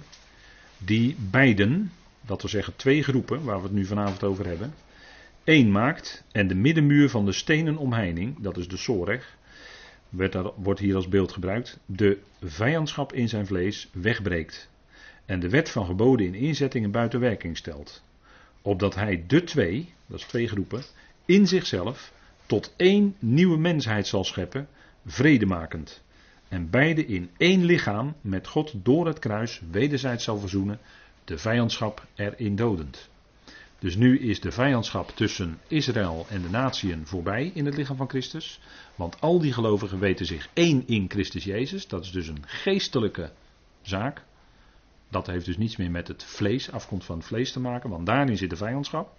die 0.78 1.16
beiden, 1.18 1.92
dat 2.26 2.40
wil 2.40 2.50
zeggen 2.50 2.76
twee 2.76 3.02
groepen, 3.02 3.45
waar 3.45 3.57
we 3.57 3.62
het 3.62 3.73
nu 3.73 3.85
vanavond 3.85 4.25
over 4.25 4.47
hebben, 4.47 4.75
één 5.45 5.71
maakt 5.71 6.25
en 6.33 6.49
de 6.49 6.54
middenmuur 6.54 7.11
van 7.11 7.25
de 7.25 7.33
stenen 7.33 7.76
omheining, 7.76 8.40
dat 8.40 8.57
is 8.57 8.68
de 8.68 8.76
Soreg, 8.76 9.37
wordt 10.57 10.80
hier 10.80 10.95
als 10.95 11.09
beeld 11.09 11.33
gebruikt, 11.33 11.78
de 11.87 12.18
vijandschap 12.42 13.12
in 13.12 13.28
zijn 13.28 13.47
vlees 13.47 13.88
wegbreekt 13.92 14.68
en 15.28 15.40
de 15.40 15.49
wet 15.49 15.70
van 15.70 15.87
geboden 15.87 16.26
in 16.26 16.35
inzettingen 16.35 16.90
buiten 16.90 17.20
werking 17.20 17.56
stelt. 17.56 18.02
Opdat 18.62 18.94
hij 18.94 19.25
de 19.26 19.44
twee, 19.44 19.92
dat 20.06 20.18
is 20.18 20.25
twee 20.25 20.49
groepen, 20.49 20.82
in 21.25 21.47
zichzelf 21.47 22.12
tot 22.47 22.73
één 22.76 23.16
nieuwe 23.18 23.58
mensheid 23.58 24.06
zal 24.06 24.25
scheppen, 24.25 24.68
vredemakend. 25.06 26.02
en 26.49 26.70
beide 26.70 27.06
in 27.06 27.30
één 27.37 27.64
lichaam 27.64 28.14
met 28.20 28.47
God 28.47 28.73
door 28.75 29.06
het 29.06 29.18
kruis 29.18 29.61
wederzijds 29.70 30.25
zal 30.25 30.38
verzoenen, 30.38 30.78
de 31.25 31.38
vijandschap 31.38 32.06
erin 32.14 32.56
dodend. 32.56 33.08
Dus 33.78 33.97
nu 33.97 34.18
is 34.18 34.40
de 34.40 34.52
vijandschap 34.52 35.11
tussen 35.11 35.58
Israël 35.66 36.26
en 36.28 36.42
de 36.42 36.50
natieën 36.50 37.06
voorbij 37.06 37.50
in 37.54 37.66
het 37.66 37.76
lichaam 37.76 37.97
van 37.97 38.08
Christus. 38.08 38.61
Want 38.94 39.20
al 39.20 39.38
die 39.38 39.52
gelovigen 39.52 39.99
weten 39.99 40.26
zich 40.26 40.49
één 40.52 40.82
in 40.87 41.04
Christus 41.08 41.44
Jezus. 41.44 41.88
Dat 41.88 42.04
is 42.04 42.11
dus 42.11 42.28
een 42.28 42.42
geestelijke 42.47 43.30
zaak. 43.82 44.23
Dat 45.09 45.27
heeft 45.27 45.45
dus 45.45 45.57
niets 45.57 45.77
meer 45.77 45.91
met 45.91 46.09
het 46.09 46.25
vlees, 46.25 46.71
afkomst 46.71 47.07
van 47.07 47.17
het 47.17 47.27
vlees 47.27 47.53
te 47.53 47.61
maken, 47.61 47.91
want 47.91 48.07
daarin 48.07 48.37
zit 48.37 48.50
de 48.50 48.57
vijandschap. 48.57 49.17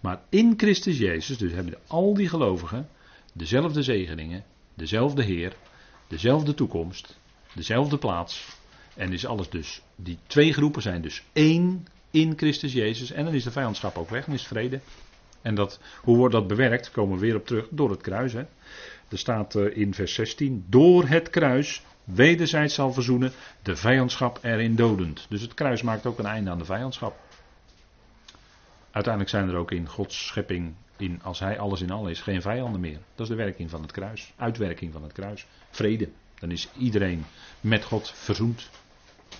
Maar 0.00 0.20
in 0.28 0.54
Christus 0.56 0.98
Jezus, 0.98 1.38
dus 1.38 1.52
hebben 1.52 1.78
al 1.86 2.14
die 2.14 2.28
gelovigen 2.28 2.88
dezelfde 3.32 3.82
zegeningen, 3.82 4.44
dezelfde 4.74 5.22
Heer, 5.22 5.56
dezelfde 6.06 6.54
toekomst, 6.54 7.18
dezelfde 7.54 7.98
plaats. 7.98 8.56
En 8.94 9.12
is 9.12 9.26
alles 9.26 9.50
dus, 9.50 9.82
die 9.96 10.18
twee 10.26 10.52
groepen 10.52 10.82
zijn 10.82 11.02
dus 11.02 11.22
één 11.32 11.86
in 12.10 12.32
Christus 12.36 12.72
Jezus. 12.72 13.10
En 13.10 13.24
dan 13.24 13.34
is 13.34 13.44
de 13.44 13.50
vijandschap 13.50 13.96
ook 13.96 14.10
weg, 14.10 14.24
dan 14.24 14.34
is 14.34 14.46
vrede. 14.46 14.80
En 15.42 15.54
dat, 15.54 15.80
hoe 16.02 16.16
wordt 16.16 16.34
dat 16.34 16.46
bewerkt? 16.46 16.90
Komen 16.90 17.14
we 17.14 17.26
weer 17.26 17.36
op 17.36 17.46
terug 17.46 17.66
door 17.70 17.90
het 17.90 18.00
kruis. 18.00 18.32
Hè? 18.32 18.44
Er 19.08 19.18
staat 19.18 19.54
eh, 19.54 19.76
in 19.76 19.94
vers 19.94 20.14
16: 20.14 20.64
Door 20.68 21.08
het 21.08 21.30
kruis 21.30 21.82
wederzijds 22.06 22.74
zal 22.74 22.92
verzoenen, 22.92 23.32
de 23.62 23.76
vijandschap 23.76 24.38
erin 24.42 24.76
dodend. 24.76 25.26
Dus 25.28 25.40
het 25.40 25.54
kruis 25.54 25.82
maakt 25.82 26.06
ook 26.06 26.18
een 26.18 26.26
einde 26.26 26.50
aan 26.50 26.58
de 26.58 26.64
vijandschap. 26.64 27.16
Uiteindelijk 28.90 29.34
zijn 29.34 29.48
er 29.48 29.56
ook 29.56 29.70
in 29.70 29.88
Gods 29.88 30.26
schepping, 30.26 30.74
in, 30.96 31.20
als 31.22 31.38
Hij 31.38 31.58
alles 31.58 31.80
in 31.80 31.90
al 31.90 32.08
is, 32.08 32.20
geen 32.20 32.42
vijanden 32.42 32.80
meer. 32.80 32.98
Dat 33.14 33.30
is 33.30 33.36
de 33.36 33.42
werking 33.42 33.70
van 33.70 33.82
het 33.82 33.92
kruis, 33.92 34.32
uitwerking 34.36 34.92
van 34.92 35.02
het 35.02 35.12
kruis. 35.12 35.46
Vrede. 35.70 36.08
Dan 36.38 36.50
is 36.50 36.68
iedereen 36.78 37.24
met 37.60 37.84
God 37.84 38.10
verzoend. 38.14 38.70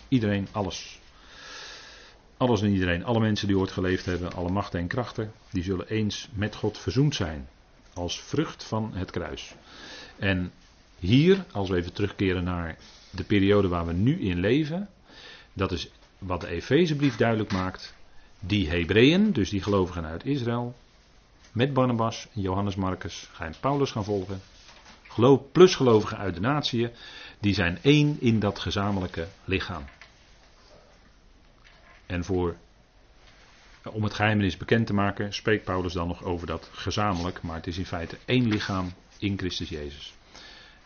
Iedereen, 0.08 0.48
alles. 0.52 1.00
Alles 2.36 2.62
en 2.62 2.72
iedereen, 2.72 3.04
alle 3.04 3.20
mensen 3.20 3.46
die 3.46 3.58
ooit 3.58 3.70
geleefd 3.70 4.04
hebben, 4.04 4.32
alle 4.32 4.50
machten 4.50 4.80
en 4.80 4.86
krachten, 4.86 5.32
die 5.50 5.62
zullen 5.62 5.88
eens 5.88 6.28
met 6.32 6.54
God 6.54 6.78
verzoend 6.78 7.14
zijn. 7.14 7.48
Als 7.94 8.20
vrucht 8.20 8.64
van 8.64 8.90
het 8.94 9.10
kruis. 9.10 9.54
En 10.16 10.52
hier, 10.98 11.44
als 11.52 11.68
we 11.68 11.76
even 11.76 11.92
terugkeren 11.92 12.44
naar 12.44 12.76
de 13.10 13.24
periode 13.24 13.68
waar 13.68 13.86
we 13.86 13.92
nu 13.92 14.20
in 14.20 14.40
leven, 14.40 14.88
dat 15.52 15.72
is 15.72 15.90
wat 16.18 16.40
de 16.40 16.48
Efezebrief 16.48 17.16
duidelijk 17.16 17.52
maakt. 17.52 17.94
Die 18.40 18.68
Hebreeën, 18.68 19.32
dus 19.32 19.50
die 19.50 19.62
gelovigen 19.62 20.06
uit 20.06 20.24
Israël, 20.24 20.74
met 21.52 21.72
Barnabas 21.72 22.28
en 22.34 22.40
Johannes 22.40 22.74
Marcus, 22.74 23.28
gaan 23.32 23.54
Paulus 23.60 23.90
gaan 23.90 24.04
volgen. 24.04 24.40
Plus 25.52 25.74
gelovigen 25.74 26.18
uit 26.18 26.34
de 26.34 26.40
natie, 26.40 26.90
die 27.38 27.54
zijn 27.54 27.78
één 27.82 28.20
in 28.20 28.40
dat 28.40 28.58
gezamenlijke 28.58 29.28
lichaam. 29.44 29.84
En 32.06 32.24
voor, 32.24 32.56
om 33.84 34.02
het 34.02 34.14
geheimenis 34.14 34.56
bekend 34.56 34.86
te 34.86 34.94
maken, 34.94 35.32
spreekt 35.32 35.64
Paulus 35.64 35.92
dan 35.92 36.08
nog 36.08 36.24
over 36.24 36.46
dat 36.46 36.68
gezamenlijk, 36.72 37.42
maar 37.42 37.56
het 37.56 37.66
is 37.66 37.78
in 37.78 37.86
feite 37.86 38.18
één 38.24 38.48
lichaam 38.48 38.92
in 39.18 39.38
Christus 39.38 39.68
Jezus. 39.68 40.15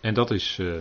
En 0.00 0.14
dat 0.14 0.30
is 0.30 0.58
uh, 0.58 0.80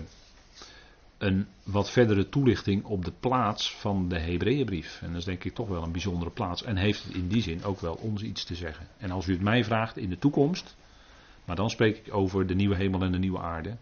een 1.17 1.47
wat 1.63 1.91
verdere 1.91 2.29
toelichting 2.29 2.83
op 2.83 3.05
de 3.05 3.13
plaats 3.19 3.75
van 3.75 4.09
de 4.09 4.19
Hebreeënbrief. 4.19 5.01
En 5.01 5.07
dat 5.07 5.17
is 5.17 5.25
denk 5.25 5.43
ik 5.43 5.53
toch 5.53 5.67
wel 5.67 5.83
een 5.83 5.91
bijzondere 5.91 6.31
plaats. 6.31 6.63
En 6.63 6.77
heeft 6.77 7.03
het 7.03 7.13
in 7.13 7.27
die 7.27 7.41
zin 7.41 7.63
ook 7.63 7.79
wel 7.79 7.93
ons 7.93 8.21
iets 8.21 8.43
te 8.43 8.55
zeggen. 8.55 8.88
En 8.97 9.11
als 9.11 9.27
u 9.27 9.31
het 9.31 9.41
mij 9.41 9.63
vraagt 9.63 9.97
in 9.97 10.09
de 10.09 10.17
toekomst, 10.17 10.75
maar 11.45 11.55
dan 11.55 11.69
spreek 11.69 11.97
ik 11.97 12.13
over 12.13 12.47
de 12.47 12.55
nieuwe 12.55 12.75
hemel 12.75 13.01
en 13.01 13.11
de 13.11 13.17
nieuwe 13.17 13.39
aarde. 13.39 13.77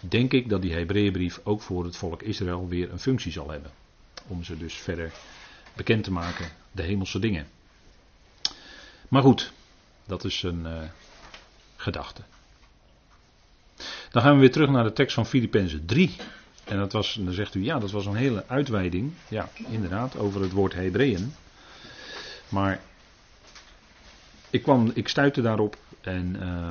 Denk 0.00 0.32
ik 0.32 0.48
dat 0.48 0.62
die 0.62 0.72
Hebreeënbrief 0.72 1.40
ook 1.44 1.60
voor 1.60 1.84
het 1.84 1.96
volk 1.96 2.22
Israël 2.22 2.68
weer 2.68 2.92
een 2.92 2.98
functie 2.98 3.32
zal 3.32 3.50
hebben. 3.50 3.70
Om 4.26 4.44
ze 4.44 4.56
dus 4.56 4.74
verder 4.74 5.12
bekend 5.76 6.04
te 6.04 6.12
maken, 6.12 6.48
de 6.72 6.82
hemelse 6.82 7.18
dingen. 7.18 7.46
Maar 9.08 9.22
goed, 9.22 9.52
dat 10.06 10.24
is 10.24 10.42
een 10.42 10.60
uh, 10.60 10.82
gedachte. 11.76 12.22
Dan 14.12 14.22
gaan 14.22 14.34
we 14.34 14.40
weer 14.40 14.52
terug 14.52 14.70
naar 14.70 14.84
de 14.84 14.92
tekst 14.92 15.14
van 15.14 15.26
Filippenzen 15.26 15.86
3. 15.86 16.16
En 16.64 16.76
dat 16.76 16.92
was, 16.92 17.18
dan 17.20 17.32
zegt 17.32 17.54
u, 17.54 17.64
ja, 17.64 17.78
dat 17.78 17.90
was 17.90 18.06
een 18.06 18.14
hele 18.14 18.44
uitweiding. 18.46 19.12
Ja, 19.28 19.48
inderdaad, 19.68 20.16
over 20.16 20.40
het 20.40 20.52
woord 20.52 20.74
Hebreeën. 20.74 21.34
Maar 22.48 22.80
ik, 24.50 24.62
kwam, 24.62 24.90
ik 24.94 25.08
stuitte 25.08 25.42
daarop 25.42 25.76
en 26.00 26.36
uh, 26.40 26.68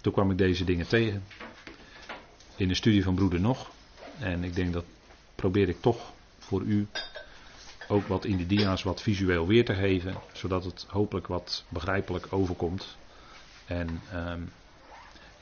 toen 0.00 0.12
kwam 0.12 0.30
ik 0.30 0.38
deze 0.38 0.64
dingen 0.64 0.88
tegen. 0.88 1.24
In 2.56 2.68
de 2.68 2.74
studie 2.74 3.02
van 3.02 3.14
Broeder 3.14 3.40
Nog. 3.40 3.70
En 4.18 4.44
ik 4.44 4.54
denk 4.54 4.72
dat 4.72 4.84
probeer 5.34 5.68
ik 5.68 5.80
toch 5.80 6.12
voor 6.38 6.62
u 6.62 6.86
ook 7.88 8.06
wat 8.06 8.24
in 8.24 8.36
de 8.36 8.46
dia's 8.46 8.82
wat 8.82 9.02
visueel 9.02 9.46
weer 9.46 9.64
te 9.64 9.74
geven. 9.74 10.14
Zodat 10.32 10.64
het 10.64 10.86
hopelijk 10.88 11.26
wat 11.26 11.64
begrijpelijk 11.68 12.26
overkomt. 12.30 12.96
En 13.66 14.00
um, 14.14 14.50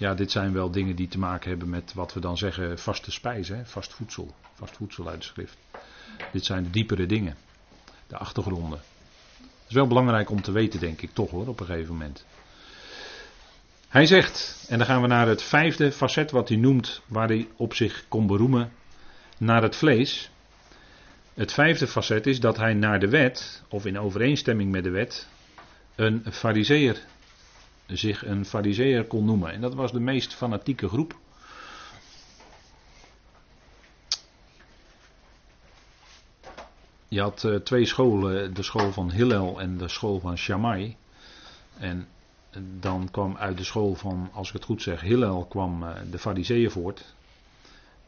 ja, 0.01 0.15
dit 0.15 0.31
zijn 0.31 0.53
wel 0.53 0.71
dingen 0.71 0.97
die 0.97 1.09
te 1.09 1.19
maken 1.19 1.51
hebben 1.51 1.69
met 1.69 1.95
wat 1.95 2.15
we 2.15 2.21
dan 2.21 2.39
zeggen 2.39 2.79
vaste 2.79 3.11
spijzen, 3.11 3.67
vast 3.67 3.93
voedsel. 3.93 4.35
Vast 4.55 4.77
voedsel 4.77 5.09
uit 5.09 5.21
de 5.21 5.27
schrift. 5.27 5.57
Dit 6.33 6.45
zijn 6.45 6.63
de 6.63 6.71
diepere 6.71 7.07
dingen. 7.07 7.37
De 8.07 8.17
achtergronden. 8.17 8.81
Het 9.39 9.69
is 9.69 9.75
wel 9.75 9.87
belangrijk 9.87 10.31
om 10.31 10.43
te 10.43 10.53
weten, 10.53 10.81
denk 10.81 11.03
ik 11.03 11.11
toch 11.13 11.31
hoor, 11.31 11.47
op 11.47 11.61
een 11.61 11.67
gegeven 11.67 11.93
moment. 11.93 12.25
Hij 13.89 14.07
zegt, 14.07 14.67
en 14.69 14.79
dan 14.79 14.87
gaan 14.87 15.01
we 15.01 15.07
naar 15.07 15.29
het 15.29 15.43
vijfde 15.43 15.93
facet 15.93 16.31
wat 16.31 16.49
hij 16.49 16.59
noemt, 16.59 17.03
waar 17.07 17.29
hij 17.29 17.49
op 17.57 17.75
zich 17.75 18.05
kon 18.09 18.27
beroemen, 18.27 18.73
naar 19.39 19.63
het 19.63 19.77
vlees. 19.77 20.31
Het 21.35 21.53
vijfde 21.53 21.87
facet 21.87 22.27
is 22.27 22.41
dat 22.41 22.57
hij 22.57 22.75
naar 22.75 23.01
de 23.01 23.09
wet, 23.09 23.63
of 23.69 23.87
in 23.87 23.99
overeenstemming 23.99 24.71
met 24.71 24.85
de 24.85 24.91
wet, 24.91 25.29
een 25.95 26.23
fariseer 26.31 27.01
zich 27.97 28.27
een 28.27 28.45
fariseer 28.45 29.05
kon 29.05 29.25
noemen. 29.25 29.53
En 29.53 29.61
dat 29.61 29.75
was 29.75 29.93
de 29.93 30.01
meest 30.01 30.35
fanatieke 30.35 30.89
groep. 30.89 31.19
Je 37.09 37.21
had 37.21 37.43
uh, 37.43 37.57
twee 37.57 37.85
scholen, 37.85 38.55
de 38.55 38.63
school 38.63 38.93
van 38.93 39.11
Hillel 39.11 39.61
en 39.61 39.79
de 39.79 39.89
school 39.89 40.21
van 40.21 40.37
Shammai. 40.37 40.97
En 41.79 42.09
dan 42.81 43.09
kwam 43.11 43.37
uit 43.37 43.57
de 43.57 43.65
school 43.65 43.95
van, 43.95 44.31
als 44.33 44.49
ik 44.49 44.55
het 44.55 44.65
goed 44.65 44.83
zeg, 44.83 45.01
Hillel 45.01 45.45
kwam 45.45 45.83
uh, 45.83 45.91
de 46.11 46.19
fariseeën 46.19 46.71
voort. 46.71 47.15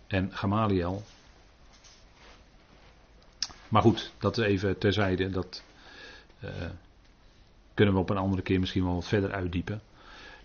En 0.07 0.33
Gamaliel. 0.33 1.03
Maar 3.69 3.83
goed, 3.83 4.12
dat 4.19 4.39
even 4.39 4.79
terzijde. 4.79 5.31
Dat, 5.31 5.62
uh, 6.45 6.51
kunnen 7.75 7.95
we 7.95 8.00
op 8.00 8.11
een 8.11 8.17
andere 8.17 8.43
keer 8.43 8.61
misschien 8.61 8.85
wel 8.85 8.95
wat 8.95 9.09
verder 9.09 9.33
uitdiepen. 9.33 9.81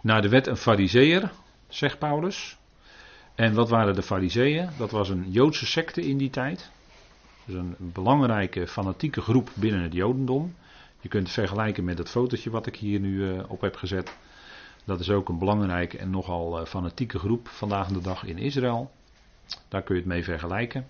Naar 0.01 0.21
de 0.21 0.29
wet 0.29 0.47
een 0.47 0.57
fariseer, 0.57 1.31
zegt 1.67 1.99
Paulus. 1.99 2.57
En 3.35 3.53
wat 3.53 3.69
waren 3.69 3.95
de 3.95 4.03
fariseeën? 4.03 4.69
Dat 4.77 4.91
was 4.91 5.09
een 5.09 5.31
Joodse 5.31 5.65
secte 5.65 6.01
in 6.01 6.17
die 6.17 6.29
tijd. 6.29 6.71
Dus 7.45 7.55
een 7.55 7.75
belangrijke 7.79 8.67
fanatieke 8.67 9.21
groep 9.21 9.49
binnen 9.53 9.81
het 9.81 9.93
Jodendom. 9.93 10.55
Je 10.99 11.09
kunt 11.09 11.23
het 11.23 11.33
vergelijken 11.33 11.83
met 11.83 11.97
het 11.97 12.09
fotootje 12.09 12.49
wat 12.49 12.67
ik 12.67 12.75
hier 12.75 12.99
nu 12.99 13.17
uh, 13.17 13.43
op 13.47 13.61
heb 13.61 13.75
gezet. 13.75 14.17
Dat 14.85 14.99
is 14.99 15.09
ook 15.09 15.29
een 15.29 15.39
belangrijke 15.39 15.97
en 15.97 16.09
nogal 16.09 16.59
uh, 16.59 16.65
fanatieke 16.65 17.19
groep 17.19 17.47
vandaag 17.47 17.87
de 17.87 18.01
dag 18.01 18.23
in 18.23 18.37
Israël. 18.37 18.91
Daar 19.67 19.81
kun 19.83 19.95
je 19.95 20.01
het 20.01 20.09
mee 20.09 20.23
vergelijken. 20.23 20.87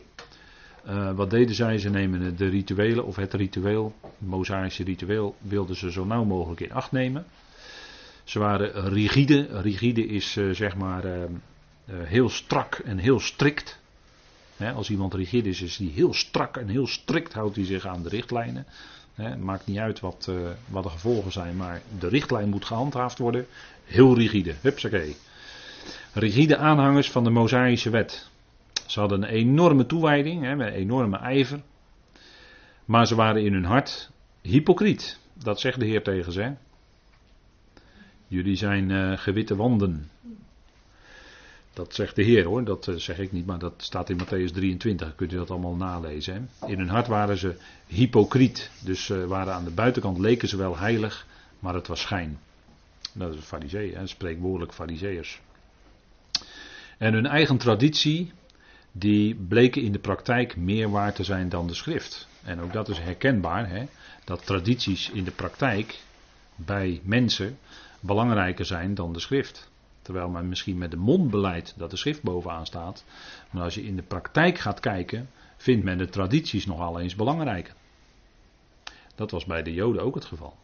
Uh, 0.88 1.12
wat 1.12 1.30
deden 1.30 1.56
zij? 1.56 1.78
Ze 1.78 1.90
nemen 1.90 2.36
de 2.38 2.48
rituelen 2.48 3.06
of 3.06 3.16
het 3.16 3.34
ritueel, 3.34 3.96
het 4.02 4.12
mosaïsche 4.30 4.84
ritueel, 4.84 5.36
wilden 5.42 5.76
ze 5.76 5.92
zo 5.92 6.06
nauw 6.06 6.24
mogelijk 6.24 6.62
in 6.62 6.72
acht 6.72 6.92
nemen. 6.92 7.26
Ze 8.24 8.40
waren 8.40 8.90
rigide. 8.90 9.62
Rigide 9.62 10.06
is 10.06 10.36
uh, 10.36 10.54
zeg 10.54 10.76
maar 10.76 11.06
uh, 11.06 11.14
heel 11.86 12.30
strak 12.30 12.76
en 12.76 12.98
heel 12.98 13.20
strikt. 13.20 13.80
Als 14.76 14.90
iemand 14.90 15.14
rigide 15.14 15.50
is, 15.50 15.62
is 15.62 15.78
hij 15.78 15.88
heel 15.88 16.14
strak 16.14 16.58
en 16.58 16.68
heel 16.68 16.88
strikt 16.88 17.34
houdt 17.34 17.56
hij 17.56 17.66
zich 17.66 17.86
aan 17.86 18.04
de 18.04 18.10
richtlijnen. 18.10 18.66
Hè, 19.14 19.38
maakt 19.38 19.68
niet 19.68 19.78
uit 19.78 20.00
wat, 20.00 20.32
wat 20.68 20.84
de 20.84 20.90
gevolgen 20.90 21.32
zijn, 21.32 21.56
maar 21.56 21.82
de 22.00 22.08
richtlijn 22.08 22.50
moet 22.50 22.66
gehandhaafd 22.66 23.18
worden. 23.18 23.48
Heel 23.86 24.16
rigide. 24.16 24.56
Hupsakee. 24.62 25.16
Rigide 26.14 26.58
aanhangers 26.58 27.12
van 27.12 27.24
de 27.24 27.30
mosaïsche 27.30 27.90
wet. 27.90 28.30
Ze 28.88 29.00
hadden 29.00 29.24
een 29.24 29.30
enorme 29.30 29.86
toewijding, 29.86 30.44
hè, 30.44 30.52
een 30.52 30.62
enorme 30.62 31.18
ijver. 31.18 31.62
Maar 32.86 33.08
ze 33.08 33.16
waren 33.16 33.46
in 33.46 33.54
hun 33.54 33.66
hart 33.66 34.12
hypocriet. 34.42 35.20
Dat 35.34 35.60
zegt 35.60 35.80
de 35.80 35.86
Heer 35.86 36.04
tegen 36.04 36.32
ze. 36.32 36.54
Jullie 38.28 38.56
zijn 38.56 38.90
uh, 38.90 39.18
gewitte 39.18 39.56
wanden. 39.56 40.10
Dat 41.74 41.94
zegt 41.94 42.16
de 42.16 42.24
Heer 42.24 42.46
hoor, 42.46 42.64
dat 42.64 42.88
uh, 42.88 42.96
zeg 42.96 43.20
ik 43.20 43.32
niet, 43.32 43.46
maar 43.46 43.60
dat 43.60 43.74
staat 43.78 44.10
in 44.10 44.20
Matthäus 44.24 44.54
23. 44.54 45.16
Kunt 45.16 45.34
u 45.34 45.36
dat 45.36 45.52
allemaal 45.52 45.76
nalezen. 45.76 46.50
In 46.66 46.78
hun 46.78 46.90
hart 46.90 47.08
waren 47.08 47.38
ze 47.38 47.56
hypocriet. 47.88 48.72
Dus 48.84 49.10
uh, 49.10 49.26
waren 49.26 49.54
aan 49.54 49.64
de 49.64 49.72
buitenkant 49.72 50.18
leken 50.18 50.48
ze 50.48 50.58
wel 50.58 50.78
heilig, 50.78 51.28
maar 51.60 51.74
het 51.74 51.88
was 51.88 52.02
schijn. 52.02 52.40
Dat 53.14 53.30
is 53.30 53.36
een 53.36 53.42
farisee, 53.42 53.98
spreekwoordelijk 54.04 54.74
fariseërs. 54.74 55.42
En 56.98 57.14
hun 57.14 57.26
eigen 57.26 57.58
traditie, 57.58 58.32
die 58.92 59.36
bleken 59.36 59.82
in 59.82 59.92
de 59.92 60.00
praktijk 60.00 60.56
meer 60.56 60.90
waard 60.90 61.16
te 61.16 61.24
zijn 61.24 61.50
dan 61.50 61.68
de 61.68 61.74
schrift. 61.74 62.28
En 62.44 62.60
ook 62.60 62.74
dat 62.74 62.90
is 62.90 63.00
herkenbaar, 63.00 63.70
hè? 63.70 63.86
dat 64.24 64.46
tradities 64.46 65.10
in 65.10 65.24
de 65.24 65.32
praktijk 65.32 66.02
bij 66.56 67.02
mensen 67.04 67.58
belangrijker 68.00 68.66
zijn 68.66 68.96
dan 68.96 69.14
de 69.14 69.20
schrift. 69.20 69.70
Terwijl 70.02 70.30
men 70.30 70.50
misschien 70.50 70.78
met 70.78 70.92
de 70.92 70.98
mond 70.98 71.30
beleidt 71.30 71.74
dat 71.78 71.90
de 71.90 71.98
schrift 71.98 72.22
bovenaan 72.22 72.66
staat. 72.66 73.04
Maar 73.50 73.64
als 73.64 73.76
je 73.76 73.86
in 73.86 73.96
de 73.96 74.02
praktijk 74.02 74.58
gaat 74.58 74.80
kijken, 74.80 75.30
vindt 75.58 75.84
men 75.84 75.98
de 75.98 76.10
tradities 76.10 76.66
nogal 76.66 77.00
eens 77.00 77.16
belangrijker. 77.16 77.74
Dat 79.16 79.32
was 79.32 79.46
bij 79.46 79.64
de 79.64 79.74
Joden 79.74 80.02
ook 80.02 80.16
het 80.16 80.26
geval. 80.26 80.58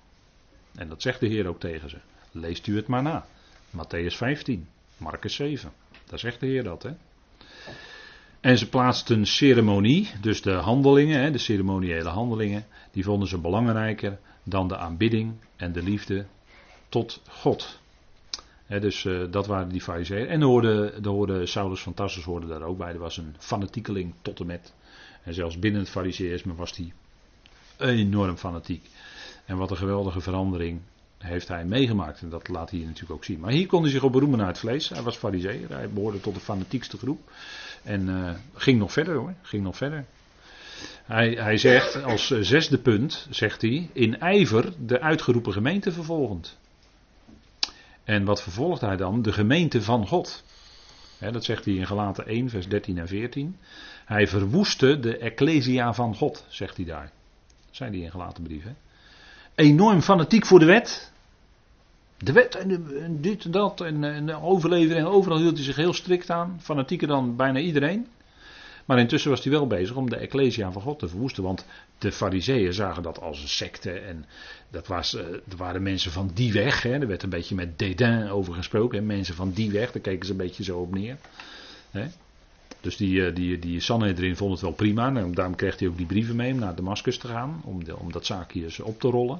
En 0.75 0.89
dat 0.89 1.01
zegt 1.01 1.19
de 1.19 1.27
Heer 1.27 1.47
ook 1.47 1.59
tegen 1.59 1.89
ze. 1.89 1.97
Leest 2.31 2.67
u 2.67 2.75
het 2.75 2.87
maar 2.87 3.01
na. 3.01 3.25
Matthäus 3.69 4.15
15, 4.15 4.67
Marcus 4.97 5.35
7. 5.35 5.71
Daar 6.05 6.19
zegt 6.19 6.39
de 6.39 6.45
Heer 6.45 6.63
dat, 6.63 6.83
hè. 6.83 6.91
En 8.43 8.57
ze 8.57 8.69
plaatsten 8.69 9.25
ceremonie, 9.25 10.09
dus 10.21 10.41
de 10.41 10.51
handelingen, 10.51 11.31
de 11.31 11.37
ceremoniële 11.37 12.09
handelingen, 12.09 12.65
die 12.91 13.03
vonden 13.03 13.27
ze 13.27 13.37
belangrijker 13.37 14.19
dan 14.43 14.67
de 14.67 14.77
aanbidding 14.77 15.33
en 15.55 15.71
de 15.71 15.83
liefde 15.83 16.25
tot 16.89 17.21
God. 17.29 17.79
dus 18.67 19.03
uh, 19.03 19.31
dat 19.31 19.47
waren 19.47 19.69
die 19.69 19.81
fariseeën. 19.81 20.27
En 20.27 20.41
hoorde, 20.41 20.93
de 21.01 21.09
hoorde 21.09 21.45
Saulus 21.45 21.81
van 21.81 21.93
Tarsus 21.93 22.23
hoorde 22.23 22.47
daar 22.47 22.61
ook 22.61 22.77
bij. 22.77 22.93
Er 22.93 22.99
was 22.99 23.17
een 23.17 23.35
fanatiekeling 23.39 24.13
tot 24.21 24.39
en 24.39 24.45
met. 24.45 24.73
En 25.23 25.33
zelfs 25.33 25.59
binnen 25.59 25.81
het 25.81 25.89
fariseïsme 25.89 26.55
was 26.55 26.77
hij 26.77 26.93
enorm 27.77 28.37
fanatiek. 28.37 28.89
En 29.45 29.57
wat 29.57 29.71
een 29.71 29.77
geweldige 29.77 30.21
verandering 30.21 30.81
heeft 31.17 31.47
hij 31.47 31.65
meegemaakt. 31.65 32.21
En 32.21 32.29
dat 32.29 32.47
laat 32.47 32.69
hij 32.69 32.79
natuurlijk 32.79 33.11
ook 33.11 33.23
zien. 33.23 33.39
Maar 33.39 33.51
hier 33.51 33.67
kon 33.67 33.81
hij 33.81 33.91
zich 33.91 34.03
op 34.03 34.11
beroemen 34.11 34.37
naar 34.37 34.47
het 34.47 34.59
vlees. 34.59 34.89
Hij 34.89 35.01
was 35.01 35.15
fariseer. 35.15 35.69
Hij 35.69 35.89
behoorde 35.89 36.19
tot 36.19 36.33
de 36.33 36.39
fanatiekste 36.39 36.97
groep. 36.97 37.31
En 37.83 38.07
uh, 38.07 38.31
ging 38.53 38.79
nog 38.79 38.91
verder 38.91 39.15
hoor. 39.15 39.33
Ging 39.41 39.63
nog 39.63 39.77
verder. 39.77 40.05
Hij, 41.03 41.29
hij 41.29 41.57
zegt 41.57 42.03
als 42.03 42.27
zesde 42.27 42.77
punt, 42.77 43.27
zegt 43.29 43.61
hij, 43.61 43.89
in 43.93 44.19
ijver 44.19 44.73
de 44.85 45.01
uitgeroepen 45.01 45.53
gemeente 45.53 45.91
vervolgend. 45.91 46.57
En 48.03 48.23
wat 48.25 48.41
vervolgt 48.41 48.81
hij 48.81 48.95
dan? 48.95 49.21
De 49.21 49.33
gemeente 49.33 49.81
van 49.81 50.07
God. 50.07 50.43
dat 51.19 51.43
zegt 51.43 51.65
hij 51.65 51.73
in 51.73 51.87
Galaten 51.87 52.27
1, 52.27 52.49
vers 52.49 52.67
13 52.67 52.97
en 52.97 53.07
14. 53.07 53.57
Hij 54.05 54.27
verwoestte 54.27 54.99
de 54.99 55.17
ecclesia 55.17 55.93
van 55.93 56.15
God, 56.15 56.45
zegt 56.47 56.77
hij 56.77 56.85
daar. 56.85 57.11
Dat 57.65 57.75
zijn 57.75 57.91
die 57.91 58.03
in 58.03 58.11
Galaten 58.11 58.43
brieven. 58.43 58.77
Enorm 59.55 60.01
fanatiek 60.01 60.45
voor 60.45 60.59
de 60.59 60.65
wet. 60.65 61.12
De 62.23 62.31
wet 62.31 62.55
en, 62.55 63.17
dit 63.21 63.45
en 63.45 63.51
dat 63.51 63.81
en, 63.81 64.03
en 64.03 64.25
de 64.25 64.41
overlevering. 64.41 65.07
Overal 65.07 65.37
hield 65.37 65.55
hij 65.55 65.63
zich 65.63 65.75
heel 65.75 65.93
strikt 65.93 66.29
aan. 66.29 66.59
Fanatieker 66.61 67.07
dan 67.07 67.35
bijna 67.35 67.59
iedereen. 67.59 68.07
Maar 68.85 68.99
intussen 68.99 69.29
was 69.29 69.43
hij 69.43 69.51
wel 69.51 69.67
bezig 69.67 69.95
om 69.95 70.09
de 70.09 70.15
Ecclesia 70.15 70.71
van 70.71 70.81
God 70.81 70.99
te 70.99 71.07
verwoesten. 71.07 71.43
Want 71.43 71.65
de 71.97 72.11
Fariseeën 72.11 72.73
zagen 72.73 73.03
dat 73.03 73.21
als 73.21 73.41
een 73.41 73.47
secte. 73.47 73.91
En 73.91 74.25
dat, 74.69 74.87
was, 74.87 75.13
uh, 75.13 75.21
waren 75.57 75.83
mensen 75.83 76.11
van 76.11 76.31
die 76.33 76.53
weg. 76.53 76.81
Hè. 76.81 76.91
Er 76.91 77.07
werd 77.07 77.23
een 77.23 77.29
beetje 77.29 77.55
met 77.55 77.79
dédain 77.79 78.29
over 78.29 78.53
gesproken. 78.53 79.05
Mensen 79.05 79.35
van 79.35 79.51
die 79.51 79.71
weg, 79.71 79.91
daar 79.91 80.01
keken 80.01 80.25
ze 80.25 80.31
een 80.31 80.37
beetje 80.37 80.63
zo 80.63 80.79
op 80.79 80.93
neer. 80.93 81.17
Hè. 81.91 82.05
Dus 82.81 82.97
die, 82.97 83.15
uh, 83.15 83.35
die, 83.35 83.59
die 83.59 83.79
Sanhedrin 83.79 84.35
vond 84.35 84.51
het 84.51 84.61
wel 84.61 84.71
prima. 84.71 85.15
En 85.15 85.33
daarom 85.33 85.55
kreeg 85.55 85.79
hij 85.79 85.87
ook 85.87 85.97
die 85.97 86.05
brieven 86.05 86.35
mee 86.35 86.53
om 86.53 86.59
naar 86.59 86.75
Damascus 86.75 87.17
te 87.17 87.27
gaan. 87.27 87.61
Om, 87.65 87.83
de, 87.83 87.97
om 87.97 88.11
dat 88.11 88.25
zaakje 88.25 88.63
eens 88.63 88.79
op 88.79 88.99
te 88.99 89.07
rollen. 89.07 89.39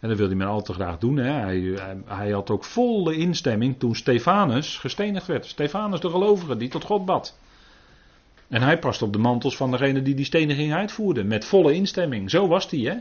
En 0.00 0.08
dat 0.08 0.18
wilde 0.18 0.34
hij 0.34 0.44
maar 0.44 0.52
al 0.52 0.62
te 0.62 0.72
graag 0.72 0.98
doen. 0.98 1.16
Hè. 1.16 1.30
Hij, 1.30 1.60
hij, 1.60 2.02
hij, 2.06 2.30
had 2.30 2.50
ook 2.50 2.64
volle 2.64 3.16
instemming 3.16 3.78
toen 3.78 3.94
Stefanus 3.94 4.78
gestenigd 4.78 5.26
werd. 5.26 5.46
Stefanus 5.46 6.00
de 6.00 6.10
gelovige 6.10 6.56
die 6.56 6.68
tot 6.68 6.84
God 6.84 7.04
bad. 7.04 7.38
En 8.48 8.62
hij 8.62 8.78
past 8.78 9.02
op 9.02 9.12
de 9.12 9.18
mantels 9.18 9.56
van 9.56 9.70
degene 9.70 10.02
die 10.02 10.14
die 10.14 10.24
steniging 10.24 10.74
uitvoerde. 10.74 11.24
Met 11.24 11.44
volle 11.44 11.74
instemming. 11.74 12.30
Zo 12.30 12.48
was 12.48 12.70
hij, 12.70 12.80
hè. 12.80 12.96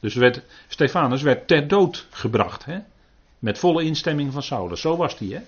Dus 0.00 0.14
werd, 0.14 0.42
Stefanus 0.68 1.22
werd 1.22 1.48
ter 1.48 1.68
dood 1.68 2.06
gebracht, 2.10 2.64
hè. 2.64 2.78
Met 3.38 3.58
volle 3.58 3.84
instemming 3.84 4.32
van 4.32 4.42
Saulus. 4.42 4.80
Zo 4.80 4.96
was 4.96 5.18
hij, 5.18 5.28
hè. 5.28 5.40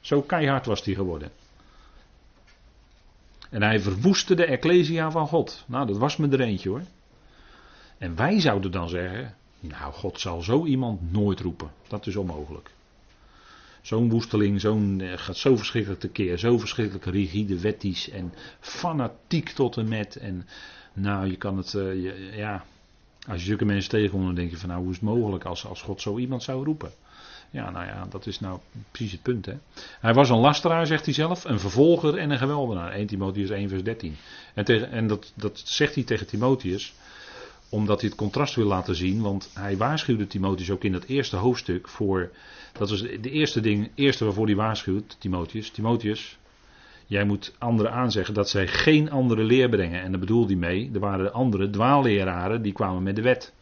Zo 0.00 0.22
keihard 0.22 0.66
was 0.66 0.84
hij 0.84 0.94
geworden. 0.94 1.30
En 3.50 3.62
hij 3.62 3.80
verwoestte 3.80 4.34
de 4.34 4.44
Ecclesia 4.44 5.10
van 5.10 5.26
God. 5.26 5.64
Nou, 5.66 5.86
dat 5.86 5.96
was 5.96 6.16
me 6.16 6.28
er 6.28 6.40
eentje 6.40 6.68
hoor. 6.68 6.82
En 8.02 8.16
wij 8.16 8.40
zouden 8.40 8.70
dan 8.70 8.88
zeggen: 8.88 9.34
Nou, 9.60 9.92
God 9.92 10.20
zal 10.20 10.40
zo 10.40 10.64
iemand 10.64 11.12
nooit 11.12 11.40
roepen. 11.40 11.70
Dat 11.88 12.06
is 12.06 12.16
onmogelijk. 12.16 12.70
Zo'n 13.82 14.10
woesteling, 14.10 14.60
zo'n, 14.60 15.00
eh, 15.00 15.12
gaat 15.18 15.36
zo 15.36 15.56
verschrikkelijk 15.56 16.00
tekeer, 16.00 16.38
zo 16.38 16.58
verschrikkelijk 16.58 17.04
rigide, 17.04 17.60
wettisch 17.60 18.10
en 18.10 18.32
fanatiek 18.60 19.48
tot 19.48 19.76
en 19.76 19.88
met. 19.88 20.16
En 20.16 20.46
nou, 20.92 21.30
je 21.30 21.36
kan 21.36 21.56
het, 21.56 21.72
uh, 21.72 22.36
ja, 22.36 22.64
als 23.28 23.40
je 23.40 23.46
zulke 23.46 23.64
mensen 23.64 23.90
tegenkomt, 23.90 24.24
dan 24.24 24.34
denk 24.34 24.50
je 24.50 24.56
van 24.56 24.68
nou, 24.68 24.80
hoe 24.80 24.90
is 24.90 24.96
het 24.96 25.04
mogelijk 25.04 25.44
als, 25.44 25.66
als 25.66 25.82
God 25.82 26.00
zo 26.00 26.18
iemand 26.18 26.42
zou 26.42 26.64
roepen? 26.64 26.92
Ja, 27.50 27.70
nou 27.70 27.86
ja, 27.86 28.06
dat 28.10 28.26
is 28.26 28.40
nou 28.40 28.58
precies 28.90 29.12
het 29.12 29.22
punt. 29.22 29.46
Hè. 29.46 29.54
Hij 30.00 30.14
was 30.14 30.30
een 30.30 30.38
lasteraar, 30.38 30.86
zegt 30.86 31.04
hij 31.04 31.14
zelf, 31.14 31.44
een 31.44 31.60
vervolger 31.60 32.16
en 32.16 32.30
een 32.30 32.38
geweldenaar. 32.38 32.92
1 32.92 33.06
Timotheus 33.06 33.50
1 33.50 33.68
vers 33.68 33.82
13. 33.82 34.16
En, 34.54 34.64
tegen, 34.64 34.90
en 34.90 35.06
dat, 35.06 35.32
dat 35.34 35.62
zegt 35.64 35.94
hij 35.94 36.04
tegen 36.04 36.26
Timotheus 36.26 36.94
omdat 37.72 38.00
hij 38.00 38.08
het 38.08 38.18
contrast 38.18 38.54
wil 38.54 38.66
laten 38.66 38.94
zien. 38.94 39.20
Want 39.20 39.50
hij 39.54 39.76
waarschuwde 39.76 40.26
Timotheus 40.26 40.70
ook 40.70 40.84
in 40.84 40.92
dat 40.92 41.04
eerste 41.04 41.36
hoofdstuk 41.36 41.88
voor. 41.88 42.30
Dat 42.72 42.90
was 42.90 43.02
de 43.02 43.30
eerste 43.30 43.60
ding, 43.60 43.90
eerste 43.94 44.24
waarvoor 44.24 44.46
hij 44.46 44.54
waarschuwt, 44.54 45.16
Timotheus. 45.20 45.70
Timotheus, 45.70 46.38
jij 47.06 47.24
moet 47.24 47.54
anderen 47.58 47.92
aanzeggen 47.92 48.34
dat 48.34 48.48
zij 48.48 48.66
geen 48.66 49.10
andere 49.10 49.42
leer 49.42 49.68
brengen. 49.68 50.02
En 50.02 50.10
daar 50.10 50.20
bedoelde 50.20 50.46
hij 50.46 50.56
mee, 50.56 50.90
er 50.94 51.00
waren 51.00 51.32
andere 51.32 51.70
dwaalleraren 51.70 52.62
die 52.62 52.72
kwamen 52.72 53.02
met 53.02 53.16
de 53.16 53.22
wet. 53.22 53.52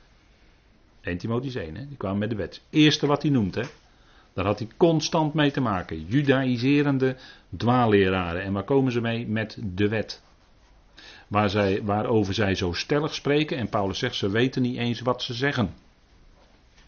1 1.01 1.19
Timotheus 1.19 1.55
1, 1.55 1.77
hè? 1.77 1.89
die 1.89 1.97
kwamen 1.97 2.19
met 2.19 2.31
de 2.31 2.37
wet. 2.37 2.63
Eerste 2.71 3.07
wat 3.07 3.23
hij 3.23 3.31
noemt, 3.31 3.55
hè. 3.55 3.63
Daar 4.33 4.45
had 4.45 4.59
hij 4.59 4.69
constant 4.77 5.35
mee 5.35 5.51
te 5.51 5.61
maken. 5.61 6.05
Judaïserende 6.07 7.17
dwaalleraren. 7.57 8.43
En 8.43 8.53
waar 8.53 8.65
komen 8.65 8.93
ze 8.93 9.01
mee? 9.01 9.27
Met 9.27 9.59
de 9.75 9.89
wet 9.89 10.23
zij, 11.31 11.83
waarover 11.83 12.35
zij 12.35 12.55
zo 12.55 12.73
stellig 12.73 13.15
spreken. 13.15 13.57
En 13.57 13.69
Paulus 13.69 13.99
zegt, 13.99 14.15
ze 14.15 14.31
weten 14.31 14.63
niet 14.63 14.77
eens 14.77 15.01
wat 15.01 15.23
ze 15.23 15.35
zeggen. 15.35 15.75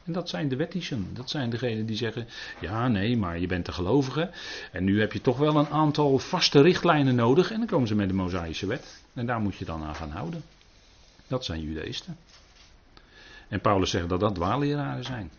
En 0.05 0.13
dat 0.13 0.29
zijn 0.29 0.49
de 0.49 0.57
wettischen. 0.57 1.11
Dat 1.13 1.31
zijn 1.31 1.51
degenen 1.51 1.87
die 1.87 1.97
zeggen: 1.97 2.29
ja, 2.61 2.89
nee, 2.89 3.17
maar 3.17 3.39
je 3.39 3.47
bent 3.47 3.67
de 3.67 3.73
gelovige. 3.73 4.31
En 4.73 4.85
nu 4.85 5.01
heb 5.01 5.13
je 5.13 5.21
toch 5.21 5.39
wel 5.39 5.57
een 5.57 5.69
aantal 5.69 6.19
vaste 6.19 6.61
richtlijnen 6.61 7.15
nodig. 7.15 7.51
En 7.51 7.59
dan 7.59 7.67
komen 7.67 7.89
ze 7.89 7.95
met 7.95 8.09
de 8.09 8.15
Mosaïsche 8.15 8.67
wet. 8.67 9.03
En 9.15 9.27
daar 9.27 9.41
moet 9.41 9.57
je 9.57 9.65
dan 9.65 9.83
aan 9.83 9.95
gaan 9.95 10.11
houden. 10.11 10.43
Dat 11.27 11.45
zijn 11.45 11.61
judaïsten. 11.61 12.17
En 13.49 13.61
Paulus 13.61 13.91
zegt 13.91 14.09
dat 14.09 14.21
dat 14.21 14.35
dwaalleraren 14.35 15.05
zijn. 15.05 15.31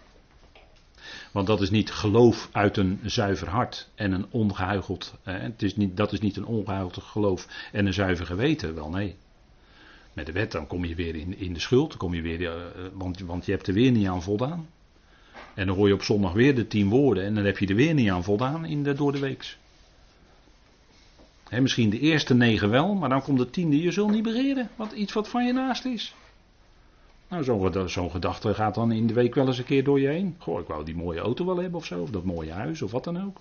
Want 1.32 1.48
dat 1.48 1.62
is 1.62 1.70
niet 1.70 1.92
geloof 1.92 2.50
uit 2.52 2.78
een 2.78 3.00
zuiver 3.04 3.50
hart 3.50 3.89
en 3.96 4.12
een 4.12 4.26
ongehuigeld. 4.30 5.13
het 5.24 5.62
is 5.62 5.76
niet, 5.76 5.98
dat 5.98 6.13
is 6.13 6.20
niet 6.20 6.38
een 6.38 6.46
ongehuigeld 6.46 7.04
geloof 7.04 7.48
en 7.72 7.86
een 7.86 7.94
zuiver 7.94 8.26
geweten. 8.26 8.76
Wel 8.76 8.89
nee. 8.89 9.16
Met 10.13 10.26
de 10.26 10.32
wet 10.32 10.52
dan 10.52 10.68
kom 10.68 10.86
je 10.86 10.96
weer 10.96 11.16
in, 11.16 11.38
in 11.38 11.54
de 11.54 11.60
schuld. 11.60 11.98
Kom 11.98 12.13
je 12.13 12.22
weer, 12.22 12.42
uh, 12.42 12.52
want, 12.94 13.20
want 13.20 13.46
je 13.46 13.52
hebt 13.52 13.68
er 13.68 13.74
weer 13.74 13.92
niet 13.92 14.08
aan 14.08 14.24
voldaan. 14.24 14.68
En 15.54 15.68
dan 15.68 15.76
hoor 15.76 15.88
je 15.88 15.94
op 15.94 16.04
zondag 16.04 16.34
weer 16.34 16.56
de 16.56 16.68
tien 16.68 16.89
woorden. 16.89 17.24
En 17.24 17.36
dan 17.36 17.46
heb 17.46 17.58
je 17.58 17.68
er 17.68 17.76
weer 17.76 17.94
niet 17.94 18.10
aan 18.10 18.24
voldaan 18.24 18.66
in 18.66 18.84
de, 18.84 18.94
door 18.94 19.12
de 19.12 19.20
weeks. 19.20 19.58
misschien 21.50 21.89
de 21.89 22.00
eerste 22.00 22.34
negen 22.34 22.70
wel, 22.70 22.94
maar 22.94 23.10
dan 23.10 23.24
komt 23.24 23.38
de 23.38 23.50
tiende. 23.50 23.82
Je 23.82 23.92
zult 23.92 24.12
niet 24.12 24.24
begeren. 24.24 24.70
Wat, 24.76 24.92
iets 24.92 25.13
wat 25.13 25.30
van 25.30 25.46
je 25.46 25.54
naast 25.54 25.86
is. 25.86 26.13
Nou, 27.34 27.46
zo'n 27.46 27.89
zo 27.89 28.10
gedachte 28.10 28.54
gaat 28.54 28.76
dan 28.76 28.91
in 28.91 29.08
de 29.08 29.13
week 29.13 29.36
wel 29.36 29.48
eens 29.48 29.58
een 29.58 29.63
keer 29.63 29.84
door 29.84 30.00
je 30.00 30.08
heen. 30.08 30.36
Goh, 30.38 30.60
ik 30.60 30.67
wou 30.67 30.86
die 30.86 30.96
mooie 30.96 31.19
auto 31.19 31.46
wel 31.46 31.58
hebben 31.58 31.80
of 31.80 31.86
zo, 31.86 32.02
of 32.02 32.10
dat 32.10 32.24
mooie 32.24 32.52
huis, 32.52 32.82
of 32.82 32.91
wat 32.91 33.04
dan 33.04 33.24
ook. 33.24 33.38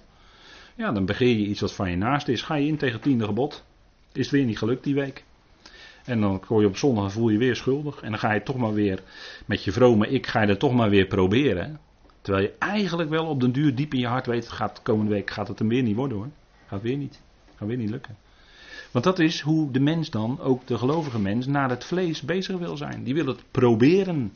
Ja, 0.75 0.93
dan 0.93 1.05
begeer 1.05 1.37
je 1.39 1.47
iets 1.47 1.61
wat 1.61 1.73
van 1.73 1.91
je 1.91 1.97
naast 1.97 2.29
is. 2.29 2.43
Ga 2.43 2.55
je 2.55 2.67
in 2.67 2.77
tegen 2.77 2.95
het 2.95 3.03
tiende 3.03 3.25
gebod. 3.25 3.65
Is 4.13 4.23
het 4.23 4.31
weer 4.31 4.45
niet 4.45 4.59
gelukt 4.59 4.85
die 4.85 4.95
week. 4.95 5.25
En 6.05 6.21
dan 6.21 6.45
gooi 6.45 6.63
je 6.63 6.69
op 6.69 6.77
zondag 6.77 7.05
en 7.05 7.11
voel 7.11 7.29
je 7.29 7.39
weer 7.39 7.57
schuldig. 7.57 8.03
En 8.03 8.11
dan 8.11 8.19
ga 8.19 8.33
je 8.33 8.43
toch 8.43 8.57
maar 8.57 8.73
weer 8.73 9.03
met 9.47 9.65
je 9.65 9.73
vrome 9.73 10.09
ik, 10.09 10.27
ga 10.27 10.41
je 10.41 10.47
dat 10.47 10.59
toch 10.59 10.75
maar 10.75 10.91
weer 10.91 11.07
proberen. 11.07 11.81
Terwijl 12.21 12.45
je 12.45 12.55
eigenlijk 12.59 13.11
wel 13.11 13.27
op 13.27 13.41
den 13.41 13.53
duur 13.53 13.75
diep 13.75 13.95
in 13.95 14.01
je 14.01 14.07
hart 14.07 14.27
weet, 14.27 14.49
gaat, 14.49 14.83
komende 14.83 15.11
week 15.11 15.31
gaat 15.31 15.49
het 15.49 15.59
hem 15.59 15.69
weer 15.69 15.83
niet 15.83 15.97
worden 15.97 16.17
hoor. 16.17 16.31
Gaat 16.67 16.83
weer 16.83 16.97
niet. 16.97 17.21
Gaat 17.57 17.69
weer 17.69 17.77
niet 17.77 17.91
lukken. 17.91 18.17
Want 18.93 19.05
dat 19.05 19.19
is 19.19 19.41
hoe 19.41 19.71
de 19.71 19.81
mens 19.81 20.11
dan, 20.11 20.41
ook 20.41 20.67
de 20.67 20.79
gelovige 20.79 21.19
mens, 21.19 21.47
naar 21.47 21.71
het 21.71 21.85
vlees 21.85 22.21
bezig 22.21 22.59
wil 22.59 22.77
zijn. 22.77 23.05
Die 23.05 23.15
wil 23.15 23.27
het 23.27 23.43
proberen. 23.51 24.33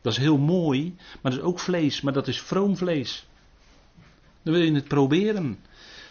Dat 0.00 0.12
is 0.12 0.18
heel 0.18 0.38
mooi, 0.38 0.96
maar 1.20 1.32
dat 1.32 1.40
is 1.40 1.46
ook 1.46 1.58
vlees, 1.58 2.00
maar 2.00 2.12
dat 2.12 2.28
is 2.28 2.40
vroom 2.40 2.76
vlees. 2.76 3.26
Dan 4.42 4.54
wil 4.54 4.62
je 4.62 4.74
het 4.74 4.88
proberen. 4.88 5.58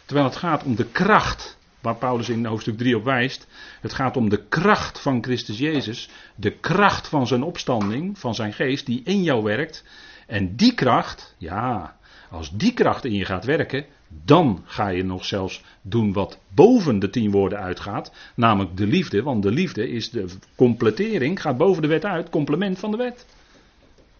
Terwijl 0.05 0.27
het 0.27 0.37
gaat 0.37 0.63
om 0.63 0.75
de 0.75 0.85
kracht, 0.85 1.57
waar 1.81 1.95
Paulus 1.95 2.29
in 2.29 2.45
hoofdstuk 2.45 2.77
3 2.77 2.97
op 2.97 3.03
wijst. 3.03 3.47
Het 3.81 3.93
gaat 3.93 4.17
om 4.17 4.29
de 4.29 4.47
kracht 4.47 4.99
van 4.99 5.23
Christus 5.23 5.57
Jezus. 5.57 6.09
De 6.35 6.51
kracht 6.51 7.07
van 7.07 7.27
zijn 7.27 7.43
opstanding, 7.43 8.19
van 8.19 8.35
zijn 8.35 8.53
geest, 8.53 8.85
die 8.85 9.01
in 9.03 9.23
jou 9.23 9.43
werkt. 9.43 9.83
En 10.27 10.55
die 10.55 10.73
kracht, 10.73 11.35
ja, 11.37 11.96
Als 12.29 12.51
die 12.51 12.73
kracht 12.73 13.05
in 13.05 13.13
je 13.13 13.25
gaat 13.25 13.45
werken, 13.45 13.85
dan 14.07 14.63
ga 14.65 14.87
je 14.87 15.03
nog 15.03 15.25
zelfs 15.25 15.63
doen 15.81 16.13
wat 16.13 16.39
boven 16.53 16.99
de 16.99 17.09
tien 17.09 17.31
woorden 17.31 17.59
uitgaat, 17.59 18.11
namelijk 18.35 18.77
de 18.77 18.87
liefde, 18.87 19.23
want 19.23 19.43
de 19.43 19.51
liefde 19.51 19.89
is 19.89 20.09
de 20.09 20.25
completering, 20.55 21.41
gaat 21.41 21.57
boven 21.57 21.81
de 21.81 21.87
wet 21.87 22.05
uit, 22.05 22.29
complement 22.29 22.79
van 22.79 22.91
de 22.91 22.97
wet. 22.97 23.25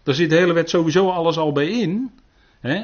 Daar 0.03 0.15
zit 0.15 0.29
de 0.29 0.35
hele 0.35 0.53
wet 0.53 0.69
sowieso 0.69 1.09
alles 1.09 1.37
al 1.37 1.51
bij 1.51 1.69
in. 1.69 2.11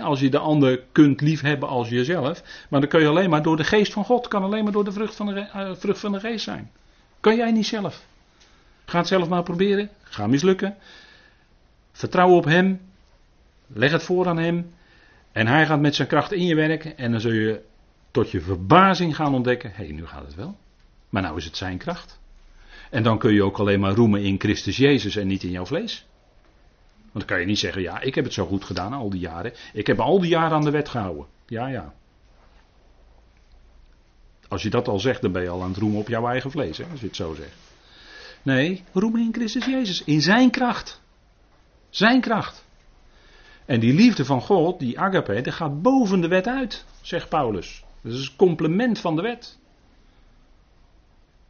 Als 0.01 0.19
je 0.19 0.29
de 0.29 0.37
ander 0.37 0.81
kunt 0.91 1.21
liefhebben 1.21 1.69
als 1.69 1.89
jezelf. 1.89 2.43
Maar 2.69 2.79
dan 2.79 2.89
kun 2.89 2.99
je 3.01 3.07
alleen 3.07 3.29
maar 3.29 3.43
door 3.43 3.57
de 3.57 3.63
geest 3.63 3.93
van 3.93 4.05
God. 4.05 4.27
Kan 4.27 4.43
alleen 4.43 4.63
maar 4.63 4.71
door 4.73 4.83
de 4.83 4.91
vrucht 4.91 5.15
van 5.15 5.25
de, 5.25 5.33
uh, 5.33 5.71
vrucht 5.75 5.99
van 5.99 6.11
de 6.11 6.19
geest 6.19 6.43
zijn. 6.43 6.71
Kan 7.19 7.35
jij 7.35 7.51
niet 7.51 7.65
zelf. 7.65 8.05
Ga 8.85 8.97
het 8.97 9.07
zelf 9.07 9.29
maar 9.29 9.43
proberen. 9.43 9.89
Ga 10.03 10.27
mislukken. 10.27 10.75
Vertrouw 11.91 12.29
op 12.29 12.45
hem. 12.45 12.81
Leg 13.67 13.91
het 13.91 14.03
voor 14.03 14.27
aan 14.27 14.37
hem. 14.37 14.71
En 15.33 15.47
hij 15.47 15.65
gaat 15.65 15.79
met 15.79 15.95
zijn 15.95 16.07
kracht 16.07 16.31
in 16.31 16.45
je 16.45 16.55
werken. 16.55 16.97
En 16.97 17.11
dan 17.11 17.19
zul 17.19 17.31
je 17.31 17.61
tot 18.11 18.31
je 18.31 18.41
verbazing 18.41 19.15
gaan 19.15 19.33
ontdekken. 19.33 19.71
Hé, 19.73 19.83
hey, 19.83 19.93
nu 19.93 20.05
gaat 20.05 20.25
het 20.25 20.35
wel. 20.35 20.57
Maar 21.09 21.21
nou 21.21 21.37
is 21.37 21.45
het 21.45 21.57
zijn 21.57 21.77
kracht. 21.77 22.19
En 22.89 23.03
dan 23.03 23.17
kun 23.17 23.33
je 23.33 23.43
ook 23.43 23.57
alleen 23.57 23.79
maar 23.79 23.93
roemen 23.93 24.23
in 24.23 24.39
Christus 24.39 24.77
Jezus 24.77 25.15
en 25.15 25.27
niet 25.27 25.43
in 25.43 25.51
jouw 25.51 25.65
vlees. 25.65 26.05
Want 27.01 27.13
dan 27.13 27.25
kan 27.25 27.39
je 27.39 27.45
niet 27.45 27.59
zeggen, 27.59 27.81
ja, 27.81 28.01
ik 28.01 28.15
heb 28.15 28.23
het 28.23 28.33
zo 28.33 28.45
goed 28.45 28.63
gedaan 28.63 28.93
al 28.93 29.09
die 29.09 29.19
jaren. 29.19 29.53
Ik 29.73 29.87
heb 29.87 29.99
al 29.99 30.19
die 30.19 30.29
jaren 30.29 30.51
aan 30.51 30.63
de 30.63 30.71
wet 30.71 30.89
gehouden. 30.89 31.25
Ja, 31.47 31.67
ja. 31.67 31.93
Als 34.47 34.63
je 34.63 34.69
dat 34.69 34.87
al 34.87 34.99
zegt, 34.99 35.21
dan 35.21 35.31
ben 35.31 35.41
je 35.41 35.49
al 35.49 35.61
aan 35.61 35.69
het 35.69 35.77
roemen 35.77 35.99
op 35.99 36.07
jouw 36.07 36.27
eigen 36.27 36.51
vlees, 36.51 36.77
hè, 36.77 36.85
als 36.91 36.99
je 36.99 37.05
het 37.05 37.15
zo 37.15 37.33
zegt. 37.33 37.55
Nee, 38.41 38.83
roemen 38.91 39.21
in 39.21 39.33
Christus 39.33 39.65
Jezus. 39.65 40.03
In 40.03 40.21
zijn 40.21 40.51
kracht. 40.51 41.01
Zijn 41.89 42.21
kracht. 42.21 42.65
En 43.65 43.79
die 43.79 43.93
liefde 43.93 44.25
van 44.25 44.41
God, 44.41 44.79
die 44.79 44.99
agape, 44.99 45.41
die 45.41 45.51
gaat 45.51 45.81
boven 45.81 46.21
de 46.21 46.27
wet 46.27 46.47
uit, 46.47 46.85
zegt 47.01 47.29
Paulus. 47.29 47.83
Dat 48.01 48.13
is 48.13 48.27
een 48.27 48.35
complement 48.35 48.99
van 48.99 49.15
de 49.15 49.21
wet. 49.21 49.57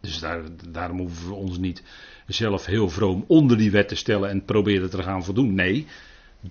Dus 0.01 0.19
daar, 0.19 0.41
daarom 0.69 0.97
hoeven 0.97 1.27
we 1.27 1.33
ons 1.33 1.57
niet 1.57 1.83
zelf 2.27 2.65
heel 2.65 2.89
vroom 2.89 3.25
onder 3.27 3.57
die 3.57 3.71
wet 3.71 3.87
te 3.87 3.95
stellen 3.95 4.29
en 4.29 4.45
proberen 4.45 4.89
te 4.89 5.03
gaan 5.03 5.23
voldoen. 5.23 5.53
Nee, 5.53 5.87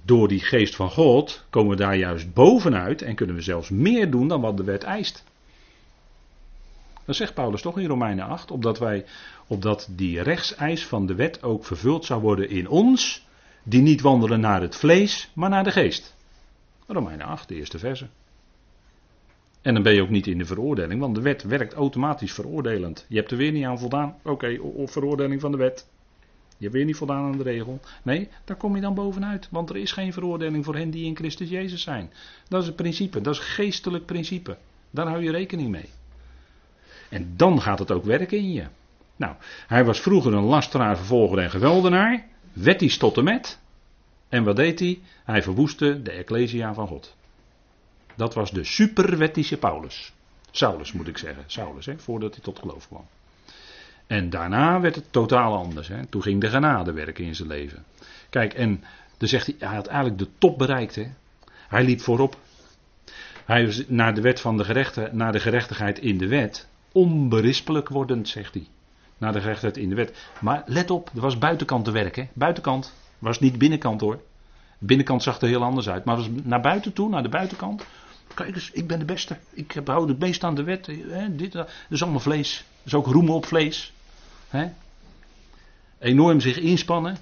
door 0.02 0.28
die 0.28 0.40
geest 0.40 0.76
van 0.76 0.90
God 0.90 1.44
komen 1.50 1.70
we 1.70 1.76
daar 1.76 1.96
juist 1.96 2.34
bovenuit 2.34 3.02
en 3.02 3.14
kunnen 3.14 3.36
we 3.36 3.42
zelfs 3.42 3.70
meer 3.70 4.10
doen 4.10 4.28
dan 4.28 4.40
wat 4.40 4.56
de 4.56 4.64
wet 4.64 4.82
eist. 4.82 5.24
Dat 7.04 7.16
zegt 7.16 7.34
Paulus 7.34 7.62
toch 7.62 7.78
in 7.78 7.86
Romeinen 7.86 8.26
8, 8.26 8.50
opdat, 8.50 8.78
wij, 8.78 9.04
opdat 9.46 9.88
die 9.90 10.22
rechtseis 10.22 10.86
van 10.86 11.06
de 11.06 11.14
wet 11.14 11.42
ook 11.42 11.64
vervuld 11.64 12.04
zou 12.04 12.20
worden 12.20 12.48
in 12.48 12.68
ons, 12.68 13.26
die 13.62 13.82
niet 13.82 14.00
wandelen 14.00 14.40
naar 14.40 14.60
het 14.60 14.76
vlees, 14.76 15.30
maar 15.34 15.50
naar 15.50 15.64
de 15.64 15.70
geest. 15.70 16.16
Romeinen 16.86 17.26
8, 17.26 17.48
de 17.48 17.54
eerste 17.54 17.78
verse. 17.78 18.06
En 19.62 19.74
dan 19.74 19.82
ben 19.82 19.94
je 19.94 20.02
ook 20.02 20.10
niet 20.10 20.26
in 20.26 20.38
de 20.38 20.44
veroordeling, 20.44 21.00
want 21.00 21.14
de 21.14 21.20
wet 21.20 21.42
werkt 21.42 21.74
automatisch 21.74 22.32
veroordelend. 22.32 23.06
Je 23.08 23.16
hebt 23.16 23.30
er 23.30 23.36
weer 23.36 23.52
niet 23.52 23.64
aan 23.64 23.78
voldaan. 23.78 24.14
Oké, 24.22 24.58
of 24.60 24.92
veroordeling 24.92 25.40
van 25.40 25.50
de 25.50 25.56
wet. 25.56 25.86
Je 26.56 26.68
hebt 26.68 26.72
weer 26.72 26.84
niet 26.84 26.96
voldaan 26.96 27.24
aan 27.24 27.38
de 27.38 27.42
regel. 27.42 27.80
Nee, 28.02 28.28
daar 28.44 28.56
kom 28.56 28.74
je 28.74 28.80
dan 28.80 28.94
bovenuit. 28.94 29.48
Want 29.50 29.70
er 29.70 29.76
is 29.76 29.92
geen 29.92 30.12
veroordeling 30.12 30.64
voor 30.64 30.76
hen 30.76 30.90
die 30.90 31.04
in 31.04 31.16
Christus 31.16 31.48
Jezus 31.48 31.82
zijn. 31.82 32.12
Dat 32.48 32.60
is 32.60 32.66
het 32.66 32.76
principe. 32.76 33.20
Dat 33.20 33.34
is 33.34 33.40
een 33.40 33.46
geestelijk 33.46 34.06
principe. 34.06 34.56
Daar 34.90 35.06
hou 35.06 35.22
je 35.22 35.30
rekening 35.30 35.70
mee. 35.70 35.88
En 37.08 37.32
dan 37.36 37.60
gaat 37.60 37.78
het 37.78 37.90
ook 37.90 38.04
werken 38.04 38.38
in 38.38 38.52
je. 38.52 38.64
Nou, 39.16 39.34
hij 39.66 39.84
was 39.84 40.00
vroeger 40.00 40.32
een 40.32 40.44
lasteraar, 40.44 40.96
vervolger 40.96 41.38
en 41.38 41.50
geweldenaar. 41.50 42.26
Wettisch 42.52 42.98
tot 42.98 43.16
en 43.16 43.24
met. 43.24 43.58
En 44.28 44.44
wat 44.44 44.56
deed 44.56 44.78
hij? 44.78 45.00
Hij 45.24 45.42
verwoestte 45.42 46.02
de 46.02 46.10
Ecclesia 46.10 46.74
van 46.74 46.86
God. 46.86 47.16
Dat 48.14 48.34
was 48.34 48.50
de 48.50 48.64
superwettische 48.64 49.56
Paulus. 49.56 50.12
Saulus 50.50 50.92
moet 50.92 51.08
ik 51.08 51.18
zeggen. 51.18 51.44
Saulus, 51.46 51.86
hè, 51.86 51.98
voordat 51.98 52.34
hij 52.34 52.42
tot 52.42 52.58
geloof 52.58 52.88
kwam. 52.88 53.06
En 54.06 54.30
daarna 54.30 54.80
werd 54.80 54.94
het 54.94 55.12
totaal 55.12 55.56
anders. 55.56 55.88
Hè. 55.88 56.06
Toen 56.06 56.22
ging 56.22 56.40
de 56.40 56.48
genade 56.48 56.92
werken 56.92 57.24
in 57.24 57.34
zijn 57.34 57.48
leven. 57.48 57.84
Kijk, 58.30 58.54
en 58.54 58.84
dan 59.16 59.28
zegt 59.28 59.46
hij, 59.46 59.54
hij 59.58 59.76
had 59.76 59.86
eigenlijk 59.86 60.18
de 60.18 60.28
top 60.38 60.58
bereikt. 60.58 60.94
Hè. 60.94 61.06
Hij 61.68 61.84
liep 61.84 62.00
voorop. 62.00 62.36
Hij 63.44 63.66
was 63.66 63.82
naar 63.86 64.14
de 64.14 64.20
wet 64.20 64.40
van 64.40 64.56
de 64.56 64.64
gerechte, 64.64 65.08
naar 65.12 65.32
de 65.32 65.40
gerechtigheid 65.40 65.98
in 65.98 66.18
de 66.18 66.28
wet. 66.28 66.68
Onberispelijk 66.92 67.88
wordend, 67.88 68.28
zegt 68.28 68.54
hij. 68.54 68.66
Naar 69.22 69.32
de 69.32 69.40
gerechtigheid 69.40 69.76
in 69.76 69.88
de 69.88 69.94
wet. 69.94 70.28
Maar 70.40 70.62
let 70.66 70.90
op, 70.90 71.10
er 71.14 71.20
was 71.20 71.38
buitenkant 71.38 71.84
te 71.84 71.90
werken. 71.90 72.28
Buitenkant. 72.32 72.92
Was 73.18 73.40
niet 73.40 73.58
binnenkant 73.58 74.00
hoor. 74.00 74.20
Binnenkant 74.78 75.22
zag 75.22 75.40
er 75.40 75.48
heel 75.48 75.62
anders 75.62 75.88
uit. 75.88 76.04
Maar 76.04 76.16
was 76.16 76.28
naar 76.42 76.60
buiten 76.60 76.92
toe, 76.92 77.08
naar 77.08 77.22
de 77.22 77.28
buitenkant. 77.28 77.86
Kijk 78.34 78.54
eens, 78.54 78.70
ik 78.70 78.86
ben 78.86 78.98
de 78.98 79.04
beste. 79.04 79.36
Ik 79.52 79.80
hou 79.84 80.08
het 80.08 80.18
meest 80.18 80.44
aan 80.44 80.54
de 80.54 80.62
wet. 80.62 80.84
Dit, 81.30 81.52
dat 81.52 81.70
is 81.88 82.02
allemaal 82.02 82.20
vlees. 82.20 82.64
Dat 82.76 82.86
is 82.86 82.94
ook 82.94 83.06
roemen 83.06 83.34
op 83.34 83.46
vlees. 83.46 83.92
Hè? 84.48 84.66
Enorm 85.98 86.40
zich 86.40 86.58
inspannen. 86.58 87.16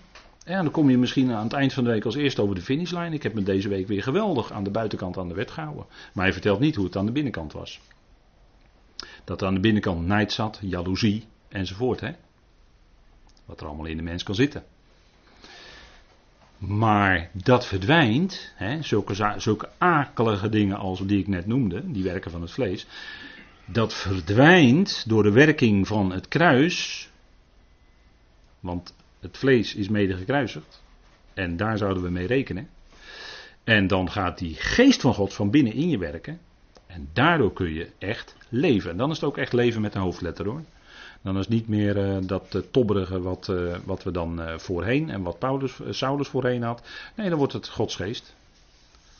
En 0.44 0.62
dan 0.62 0.70
kom 0.70 0.90
je 0.90 0.98
misschien 0.98 1.32
aan 1.32 1.44
het 1.44 1.52
eind 1.52 1.72
van 1.72 1.84
de 1.84 1.90
week 1.90 2.04
als 2.04 2.16
eerste 2.16 2.42
over 2.42 2.54
de 2.54 2.62
finishlijn. 2.62 3.12
Ik 3.12 3.22
heb 3.22 3.34
me 3.34 3.42
deze 3.42 3.68
week 3.68 3.86
weer 3.86 4.02
geweldig 4.02 4.52
aan 4.52 4.64
de 4.64 4.70
buitenkant 4.70 5.18
aan 5.18 5.28
de 5.28 5.34
wet 5.34 5.50
gehouden. 5.50 5.86
Maar 6.12 6.24
hij 6.24 6.32
vertelt 6.32 6.60
niet 6.60 6.76
hoe 6.76 6.84
het 6.84 6.96
aan 6.96 7.06
de 7.06 7.12
binnenkant 7.12 7.52
was. 7.52 7.80
Dat 9.24 9.40
er 9.40 9.46
aan 9.46 9.54
de 9.54 9.60
binnenkant 9.60 10.06
nijd 10.06 10.32
zat, 10.32 10.58
jaloezie 10.62 11.26
enzovoort. 11.50 12.00
Hè? 12.00 12.10
Wat 13.44 13.60
er 13.60 13.66
allemaal 13.66 13.86
in 13.86 13.96
de 13.96 14.02
mens 14.02 14.22
kan 14.22 14.34
zitten. 14.34 14.64
Maar 16.58 17.30
dat 17.32 17.66
verdwijnt, 17.66 18.52
hè, 18.54 18.82
zulke, 18.82 19.34
zulke 19.36 19.68
akelige 19.78 20.48
dingen 20.48 20.76
als 20.76 21.06
die 21.06 21.18
ik 21.18 21.26
net 21.26 21.46
noemde, 21.46 21.92
die 21.92 22.02
werken 22.02 22.30
van 22.30 22.40
het 22.40 22.50
vlees, 22.50 22.86
dat 23.64 23.94
verdwijnt 23.94 25.04
door 25.08 25.22
de 25.22 25.32
werking 25.32 25.86
van 25.86 26.12
het 26.12 26.28
kruis, 26.28 27.08
want 28.60 28.94
het 29.20 29.38
vlees 29.38 29.74
is 29.74 29.88
mede 29.88 30.16
gekruisigd, 30.16 30.82
en 31.34 31.56
daar 31.56 31.78
zouden 31.78 32.02
we 32.02 32.10
mee 32.10 32.26
rekenen. 32.26 32.68
En 33.64 33.86
dan 33.86 34.10
gaat 34.10 34.38
die 34.38 34.54
geest 34.54 35.00
van 35.00 35.14
God 35.14 35.34
van 35.34 35.50
binnen 35.50 35.72
in 35.72 35.88
je 35.88 35.98
werken, 35.98 36.40
en 36.86 37.08
daardoor 37.12 37.52
kun 37.52 37.72
je 37.72 37.90
echt 37.98 38.36
leven. 38.48 38.90
En 38.90 38.96
dan 38.96 39.10
is 39.10 39.16
het 39.16 39.24
ook 39.24 39.38
echt 39.38 39.52
leven 39.52 39.80
met 39.80 39.94
een 39.94 40.00
hoofdletter 40.00 40.46
hoor. 40.46 40.62
Dan 41.22 41.38
is 41.38 41.48
niet 41.48 41.68
meer 41.68 41.96
uh, 41.96 42.16
dat 42.26 42.54
uh, 42.54 42.62
tobberige 42.70 43.20
wat, 43.20 43.48
uh, 43.50 43.76
wat 43.84 44.02
we 44.02 44.10
dan 44.10 44.60
voorheen 44.60 45.10
en 45.10 45.22
wat 45.22 45.38
Paulus, 45.38 45.80
Saulus 45.90 46.28
voorheen 46.28 46.62
had. 46.62 46.82
Nee, 47.14 47.28
dan 47.28 47.38
wordt 47.38 47.52
het 47.52 47.68
Godsgeest. 47.68 48.34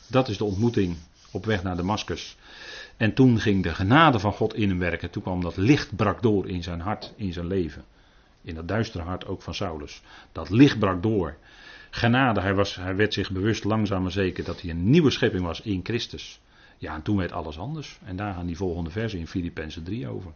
Dat 0.07 0.27
is 0.27 0.37
de 0.37 0.43
ontmoeting 0.43 0.97
op 1.31 1.45
weg 1.45 1.63
naar 1.63 1.75
Damascus. 1.75 2.37
En 2.97 3.13
toen 3.13 3.39
ging 3.39 3.63
de 3.63 3.73
genade 3.73 4.19
van 4.19 4.33
God 4.33 4.53
in 4.53 4.69
hem 4.69 4.79
werken. 4.79 5.09
Toen 5.09 5.21
kwam 5.21 5.41
dat 5.41 5.57
licht 5.57 5.95
brak 5.95 6.21
door 6.21 6.49
in 6.49 6.63
zijn 6.63 6.79
hart, 6.79 7.13
in 7.15 7.33
zijn 7.33 7.47
leven. 7.47 7.83
In 8.41 8.55
dat 8.55 8.67
duistere 8.67 9.03
hart 9.03 9.27
ook 9.27 9.41
van 9.41 9.53
Saulus. 9.53 10.01
Dat 10.31 10.49
licht 10.49 10.79
brak 10.79 11.03
door. 11.03 11.37
Genade, 11.89 12.41
hij, 12.41 12.53
was, 12.53 12.75
hij 12.75 12.95
werd 12.95 13.13
zich 13.13 13.31
bewust 13.31 13.63
langzaam 13.63 14.01
maar 14.01 14.11
zeker 14.11 14.43
dat 14.43 14.61
hij 14.61 14.69
een 14.69 14.89
nieuwe 14.89 15.11
schepping 15.11 15.43
was 15.43 15.61
in 15.61 15.79
Christus. 15.83 16.39
Ja, 16.77 16.95
en 16.95 17.01
toen 17.01 17.17
werd 17.17 17.31
alles 17.31 17.59
anders. 17.59 17.99
En 18.03 18.15
daar 18.15 18.33
gaan 18.33 18.45
die 18.45 18.57
volgende 18.57 18.89
versen 18.89 19.19
in 19.19 19.27
Filippenzen 19.27 19.83
3 19.83 20.07
over 20.07 20.31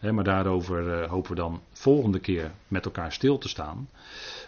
maar 0.00 0.24
daarover 0.24 1.02
uh, 1.02 1.08
hopen 1.08 1.30
we 1.30 1.36
dan 1.36 1.60
volgende 1.72 2.20
keer 2.20 2.52
met 2.68 2.84
elkaar 2.84 3.12
stil 3.12 3.38
te 3.38 3.48
staan. 3.48 3.88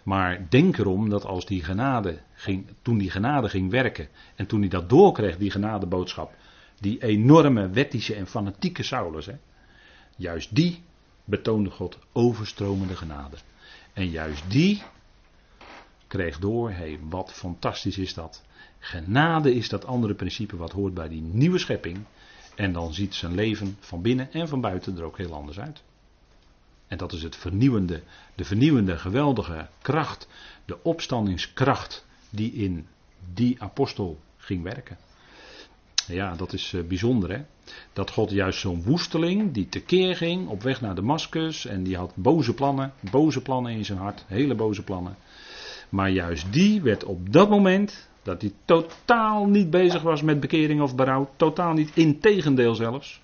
Maar 0.03 0.47
denk 0.49 0.79
erom 0.79 1.09
dat 1.09 1.25
als 1.25 1.47
die 1.47 1.65
genade 1.65 2.19
ging, 2.35 2.67
toen 2.83 2.99
die 2.99 3.11
genade 3.11 3.49
ging 3.49 3.71
werken 3.71 4.09
en 4.35 4.47
toen 4.47 4.61
hij 4.61 4.69
dat 4.69 4.89
doorkreeg, 4.89 5.37
die 5.37 5.51
genadeboodschap, 5.51 6.35
die 6.81 7.03
enorme 7.03 7.69
wettische 7.69 8.15
en 8.15 8.27
fanatieke 8.27 8.83
Saulus, 8.83 9.27
hè, 9.27 9.35
juist 10.17 10.55
die 10.55 10.83
betoonde 11.25 11.71
God 11.71 11.99
overstromende 12.13 12.97
genade. 12.97 13.37
En 13.93 14.09
juist 14.09 14.51
die 14.51 14.83
kreeg 16.07 16.39
door, 16.39 16.71
hé, 16.71 16.77
hey, 16.77 16.99
wat 17.09 17.33
fantastisch 17.33 17.99
is 17.99 18.15
dat. 18.15 18.43
Genade 18.79 19.55
is 19.55 19.69
dat 19.69 19.85
andere 19.85 20.15
principe 20.15 20.57
wat 20.57 20.73
hoort 20.73 20.95
bij 20.95 21.09
die 21.09 21.21
nieuwe 21.21 21.59
schepping. 21.59 22.05
En 22.55 22.73
dan 22.73 22.95
ziet 22.95 23.15
zijn 23.15 23.35
leven 23.35 23.77
van 23.81 24.03
binnen 24.03 24.33
en 24.33 24.49
van 24.49 24.61
buiten 24.61 24.97
er 24.97 25.05
ook 25.05 25.19
heel 25.19 25.35
anders 25.35 25.61
uit. 25.61 25.83
En 26.89 26.99
dat 26.99 27.13
is 27.13 27.23
het 27.23 27.37
vernieuwende, 27.37 28.03
de 28.35 28.45
vernieuwende, 28.45 28.99
geweldige 28.99 29.69
kracht, 29.83 30.29
de 30.65 30.83
opstandingskracht 30.83 32.07
die 32.31 32.53
in 32.53 32.87
die 33.35 33.63
apostel 33.63 34.21
ging 34.37 34.63
werken. 34.63 34.99
Ja, 36.07 36.35
dat 36.35 36.53
is 36.53 36.73
eh, 36.73 36.83
bijzonder 36.83 37.31
hè. 37.31 37.43
Dat 37.93 38.11
God 38.11 38.31
juist 38.31 38.59
zo'n 38.59 38.83
woesteling 38.83 39.53
die 39.53 39.69
tekeer 39.69 40.17
ging 40.17 40.49
op 40.49 40.63
weg 40.63 40.81
naar 40.81 40.95
Damascus 40.95 41.67
en 41.67 41.83
die 41.83 41.97
had 41.97 42.17
boze 42.17 42.55
plannen, 42.55 42.93
boze 43.11 43.41
plannen 43.41 43.73
in 43.73 43.85
zijn 43.85 43.99
hart, 43.99 44.25
hele 44.27 44.55
boze 44.55 44.83
plannen. 44.83 45.17
Maar 45.89 46.11
juist 46.11 46.53
die 46.53 46.83
werd 46.83 47.05
op 47.05 47.33
dat 47.33 47.51
moment 47.51 48.09
dat 48.23 48.41
hij 48.41 48.53
totaal 48.65 49.47
niet 49.47 49.71
bezig 49.71 50.03
was 50.03 50.23
met 50.23 50.41
bekering 50.41 50.81
of 50.81 50.95
berouw. 50.95 51.31
Totaal 51.37 51.73
niet. 51.73 51.91
Integendeel 51.95 52.75
zelfs. 52.75 53.21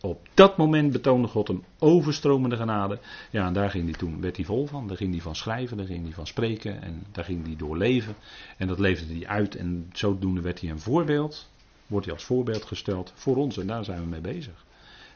op 0.00 0.28
dat 0.34 0.56
moment 0.56 0.92
betoonde 0.92 1.28
God 1.28 1.48
een 1.48 1.64
overstromende 1.78 2.56
genade. 2.56 2.98
Ja, 3.30 3.46
en 3.46 3.52
daar 3.52 3.70
ging 3.70 3.84
hij 3.84 3.92
toen, 3.92 4.20
werd 4.20 4.36
hij 4.36 4.44
vol 4.44 4.66
van. 4.66 4.86
Daar 4.86 4.96
ging 4.96 5.12
hij 5.12 5.20
van 5.20 5.36
schrijven, 5.36 5.76
daar 5.76 5.86
ging 5.86 6.04
hij 6.04 6.12
van 6.12 6.26
spreken 6.26 6.82
en 6.82 7.02
daar 7.12 7.24
ging 7.24 7.46
hij 7.46 7.56
door 7.56 7.76
leven. 7.76 8.14
En 8.56 8.66
dat 8.66 8.78
leefde 8.78 9.14
hij 9.14 9.26
uit 9.26 9.54
en 9.54 9.90
zodoende 9.92 10.40
werd 10.40 10.60
hij 10.60 10.70
een 10.70 10.80
voorbeeld, 10.80 11.50
wordt 11.86 12.06
hij 12.06 12.14
als 12.14 12.24
voorbeeld 12.24 12.64
gesteld 12.64 13.12
voor 13.14 13.36
ons 13.36 13.58
en 13.58 13.66
daar 13.66 13.84
zijn 13.84 14.00
we 14.00 14.06
mee 14.06 14.20
bezig. 14.20 14.64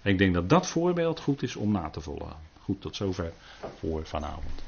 En 0.03 0.11
ik 0.11 0.19
denk 0.19 0.35
dat 0.35 0.49
dat 0.49 0.67
voorbeeld 0.67 1.21
goed 1.21 1.43
is 1.43 1.57
om 1.57 1.73
na 1.73 1.91
te 1.91 2.01
volgen. 2.01 2.37
Goed, 2.61 2.81
tot 2.81 2.97
zover 2.97 3.33
voor 3.79 4.07
vanavond. 4.07 4.63